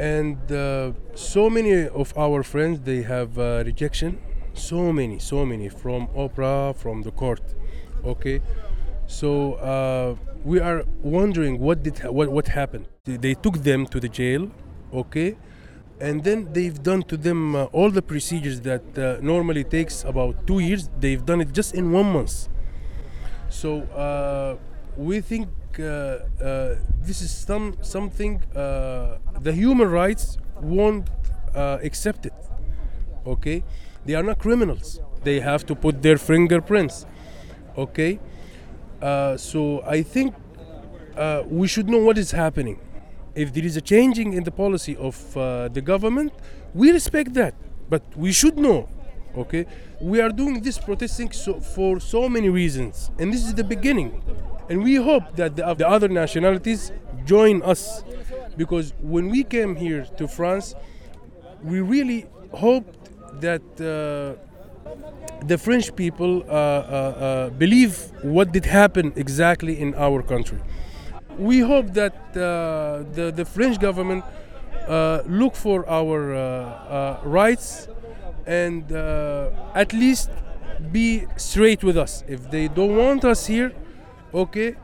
And 0.00 0.38
uh, 0.50 0.92
so 1.14 1.50
many 1.50 1.86
of 1.86 2.16
our 2.16 2.42
friends, 2.42 2.80
they 2.80 3.02
have 3.02 3.36
rejection. 3.36 4.18
So 4.54 4.90
many, 4.90 5.18
so 5.18 5.44
many 5.44 5.68
from 5.68 6.08
opera, 6.16 6.72
from 6.74 7.02
the 7.02 7.10
court. 7.10 7.42
Okay, 8.06 8.40
so 9.06 10.16
we 10.44 10.60
are 10.60 10.84
wondering 11.02 11.58
what 11.58 11.82
did 11.82 11.98
what 12.04 12.28
what 12.30 12.48
happened. 12.48 12.86
They 13.04 13.34
took 13.34 13.58
them 13.58 13.86
to 13.86 14.00
the 14.00 14.08
jail. 14.08 14.50
Okay? 14.92 15.36
And 16.00 16.22
then 16.22 16.52
they've 16.52 16.80
done 16.82 17.02
to 17.04 17.16
them 17.16 17.56
uh, 17.56 17.64
all 17.76 17.90
the 17.90 18.02
procedures 18.02 18.60
that 18.62 18.98
uh, 18.98 19.18
normally 19.22 19.64
takes 19.64 20.04
about 20.04 20.46
two 20.46 20.58
years. 20.58 20.90
They've 21.00 21.24
done 21.24 21.40
it 21.40 21.52
just 21.52 21.74
in 21.74 21.90
one 21.90 22.12
month. 22.12 22.48
So 23.48 23.82
uh, 23.82 24.56
we 24.96 25.20
think 25.20 25.48
uh, 25.78 25.82
uh, 25.82 26.76
this 27.00 27.22
is 27.22 27.30
some 27.30 27.76
something 27.82 28.42
uh, 28.54 29.18
the 29.40 29.52
human 29.52 29.90
rights 29.90 30.38
won't 30.60 31.08
accept 31.54 32.26
it 32.26 32.34
okay? 33.26 33.64
They 34.04 34.14
are 34.14 34.22
not 34.22 34.38
criminals. 34.38 35.00
They 35.24 35.40
have 35.40 35.64
to 35.66 35.74
put 35.74 36.02
their 36.02 36.18
fingerprints 36.18 37.06
okay 37.76 38.18
so 39.36 39.82
i 39.86 40.02
think 40.02 40.34
we 41.48 41.66
should 41.68 41.88
know 41.88 41.98
what 41.98 42.18
is 42.18 42.30
happening 42.32 42.78
if 43.36 43.52
there 43.52 43.64
is 43.64 43.76
a 43.76 43.80
changing 43.80 44.32
in 44.32 44.42
the 44.44 44.50
policy 44.50 44.96
of 44.96 45.36
uh, 45.36 45.68
the 45.68 45.82
government, 45.82 46.32
we 46.74 46.90
respect 46.90 47.34
that, 47.34 47.54
but 47.88 48.02
we 48.16 48.32
should 48.32 48.58
know. 48.58 48.88
Okay, 49.36 49.66
we 50.00 50.18
are 50.22 50.30
doing 50.30 50.62
this 50.62 50.78
protesting 50.78 51.30
so, 51.30 51.60
for 51.60 52.00
so 52.00 52.26
many 52.26 52.48
reasons, 52.48 53.10
and 53.18 53.32
this 53.32 53.44
is 53.44 53.52
the 53.54 53.64
beginning. 53.64 54.22
And 54.70 54.82
we 54.82 54.94
hope 54.94 55.36
that 55.36 55.54
the, 55.54 55.74
the 55.74 55.86
other 55.86 56.08
nationalities 56.08 56.90
join 57.26 57.62
us, 57.62 58.02
because 58.56 58.94
when 59.00 59.28
we 59.28 59.44
came 59.44 59.76
here 59.76 60.06
to 60.16 60.26
France, 60.26 60.74
we 61.62 61.82
really 61.82 62.24
hoped 62.52 63.10
that 63.42 63.62
uh, 63.78 64.40
the 65.46 65.58
French 65.58 65.94
people 65.94 66.42
uh, 66.42 66.52
uh, 66.52 66.54
uh 66.54 67.50
believe 67.50 68.10
what 68.22 68.52
did 68.52 68.64
happen 68.64 69.12
exactly 69.16 69.78
in 69.78 69.94
our 69.94 70.22
country 70.22 70.58
we 71.38 71.60
hope 71.60 71.92
that 71.92 72.14
uh, 72.36 73.04
the, 73.14 73.32
the 73.34 73.44
French 73.44 73.78
government 73.78 74.24
uh, 74.88 75.22
look 75.26 75.54
for 75.54 75.88
our 75.88 76.34
uh, 76.34 77.20
rights 77.24 77.88
and 78.46 78.90
at 79.74 79.92
least 79.92 80.30
be 80.92 81.26
straight 81.36 81.82
with 81.82 81.96
us. 81.96 82.22
If 82.28 82.50
they 82.50 82.68
don't 82.68 82.96
want 82.96 83.24
us 83.24 83.46
here, 83.46 83.72
okay, 84.32 84.76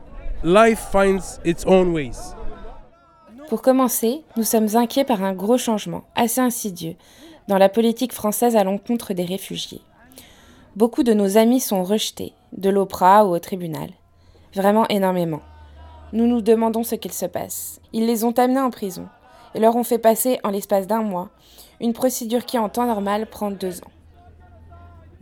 life 0.43 0.79
finds 0.91 1.39
its 1.43 1.65
own 1.65 1.93
ways. 1.93 2.35
Pour 3.47 3.61
commencer, 3.61 4.23
nous 4.35 4.43
sommes 4.43 4.75
inquiets 4.75 5.05
par 5.05 5.23
un 5.23 5.33
gros 5.33 5.57
changement, 5.57 6.03
assez 6.15 6.41
insidieux, 6.41 6.95
dans 7.47 7.57
la 7.57 7.69
politique 7.69 8.13
française 8.13 8.55
à 8.55 8.63
l'encontre 8.63 9.13
des 9.13 9.25
réfugiés. 9.25 9.81
Beaucoup 10.75 11.03
de 11.03 11.13
nos 11.13 11.37
amis 11.37 11.59
sont 11.59 11.83
rejetés, 11.83 12.33
de 12.51 12.71
l'OPRA 12.71 13.25
ou 13.25 13.35
au 13.35 13.37
tribunal. 13.37 13.91
Vraiment 14.55 14.87
énormément. 14.87 15.41
Nous 16.13 16.25
nous 16.25 16.41
demandons 16.41 16.81
ce 16.81 16.95
qu'il 16.95 17.13
se 17.13 17.27
passe. 17.27 17.79
Ils 17.93 18.07
les 18.07 18.23
ont 18.23 18.31
amenés 18.39 18.59
en 18.59 18.71
prison 18.71 19.07
et 19.53 19.59
leur 19.59 19.75
ont 19.75 19.83
fait 19.83 19.99
passer, 19.99 20.39
en 20.43 20.49
l'espace 20.49 20.87
d'un 20.87 21.03
mois, 21.03 21.29
une 21.79 21.93
procédure 21.93 22.43
qui 22.43 22.57
en 22.57 22.69
temps 22.69 22.87
normal 22.87 23.27
prend 23.27 23.51
deux 23.51 23.81
ans. 23.81 23.91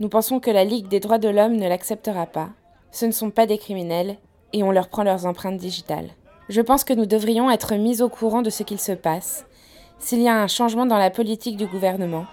Nous 0.00 0.08
pensons 0.08 0.40
que 0.40 0.50
la 0.50 0.64
Ligue 0.64 0.88
des 0.88 1.00
droits 1.00 1.18
de 1.18 1.28
l'homme 1.28 1.56
ne 1.56 1.68
l'acceptera 1.68 2.24
pas. 2.24 2.48
Ce 2.90 3.04
ne 3.04 3.12
sont 3.12 3.30
pas 3.30 3.44
des 3.44 3.58
criminels 3.58 4.16
et 4.54 4.62
on 4.62 4.70
leur 4.70 4.88
prend 4.88 5.02
leurs 5.02 5.26
empreintes 5.26 5.58
digitales. 5.58 6.08
Je 6.48 6.62
pense 6.62 6.82
que 6.82 6.94
nous 6.94 7.04
devrions 7.04 7.50
être 7.50 7.74
mis 7.74 8.00
au 8.00 8.08
courant 8.08 8.40
de 8.40 8.48
ce 8.48 8.62
qu'il 8.62 8.80
se 8.80 8.92
passe. 8.92 9.44
S'il 9.98 10.22
y 10.22 10.28
a 10.28 10.42
un 10.42 10.48
changement 10.48 10.86
dans 10.86 10.96
la 10.96 11.10
politique 11.10 11.58
du 11.58 11.66
gouvernement, 11.66 12.24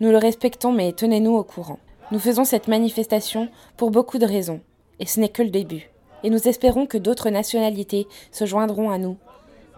nous 0.00 0.10
le 0.10 0.18
respectons 0.18 0.72
mais 0.72 0.92
tenez-nous 0.92 1.34
au 1.34 1.44
courant. 1.44 1.78
Nous 2.12 2.20
faisons 2.20 2.44
cette 2.44 2.68
manifestation 2.68 3.48
pour 3.76 3.90
beaucoup 3.90 4.18
de 4.18 4.26
raisons, 4.26 4.60
et 5.00 5.06
ce 5.06 5.18
n'est 5.18 5.28
que 5.28 5.42
le 5.42 5.50
début 5.50 5.92
et 6.22 6.30
nous 6.30 6.48
espérons 6.48 6.86
que 6.86 6.98
d'autres 6.98 7.30
nationalités 7.30 8.06
se 8.30 8.46
joindront 8.46 8.90
à 8.90 8.98
nous. 8.98 9.16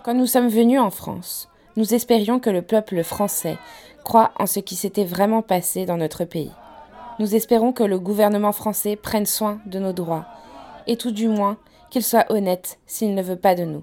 Quand 0.05 0.15
nous 0.15 0.27
sommes 0.27 0.49
venus 0.49 0.81
en 0.81 0.91
France, 0.91 1.49
nous 1.77 1.95
espérions 1.95 2.39
que 2.39 2.51
le 2.51 2.63
peuple 2.63 3.03
français 3.03 3.57
croit 4.05 4.33
en 4.39 4.47
ce 4.47 4.61
qui 4.61 4.77
s'était 4.77 5.05
vraiment 5.05 5.43
passé 5.43 5.87
dans 5.87 5.97
notre 5.97 6.25
pays. 6.25 6.53
Nous 7.19 7.35
espérons 7.35 7.73
que 7.73 7.85
le 7.85 7.99
gouvernement 7.99 8.53
français 8.53 8.97
prenne 8.97 9.27
soin 9.27 9.61
de 9.67 9.79
nos 9.79 9.93
droits, 9.93 10.27
et 10.87 10.97
tout 10.97 11.13
du 11.13 11.29
moins 11.29 11.57
qu'il 11.91 12.03
soit 12.03 12.31
honnête 12.31 12.79
s'il 12.87 13.15
ne 13.15 13.23
veut 13.23 13.37
pas 13.37 13.55
de 13.55 13.65
nous. 13.65 13.83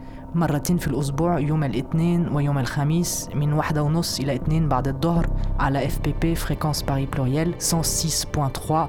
مرتين 0.35 0.77
في 0.77 0.87
الأسبوع 0.87 1.39
يوم 1.39 1.63
الاثنين 1.63 2.27
ويوم 2.27 2.57
الخميس 2.57 3.29
من 3.35 3.53
واحدة 3.53 3.83
ونص 3.83 4.19
إلى 4.19 4.35
اثنين 4.35 4.69
بعد 4.69 4.87
الظهر 4.87 5.27
على 5.59 5.85
اف 5.85 5.99
بي 5.99 6.15
بي 6.21 6.35
فريكونس 6.35 6.81
باري 6.81 7.05
بلوريال 7.05 7.53
106.3 7.55 7.63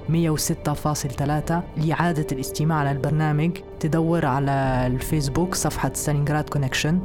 106.3 0.08 1.52
لإعادة 1.76 2.26
الاستماع 2.32 2.78
على 2.78 2.90
البرنامج 2.90 3.50
تدور 3.80 4.26
على 4.26 4.84
الفيسبوك 4.86 5.54
صفحة 5.54 5.92
ستالينغراد 5.94 6.48
كونكشن 6.48 7.00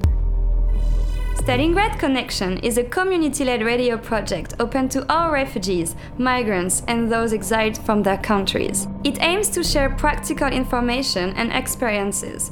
Stalingrad 1.47 1.97
Connection 1.97 2.57
is 2.57 2.77
a 2.77 2.83
community 2.83 3.45
led 3.45 3.61
radio 3.63 3.95
project 3.95 4.55
open 4.59 4.89
to 4.89 4.99
all 5.09 5.31
refugees, 5.31 5.95
migrants, 6.17 6.83
and 6.89 7.09
those 7.09 7.31
exiled 7.31 7.77
from 7.85 8.03
their 8.03 8.17
countries. 8.17 8.87
It 9.05 9.17
aims 9.21 9.47
to 9.51 9.63
share 9.63 9.89
practical 9.91 10.49
information 10.61 11.27
and 11.37 11.53
experiences 11.53 12.51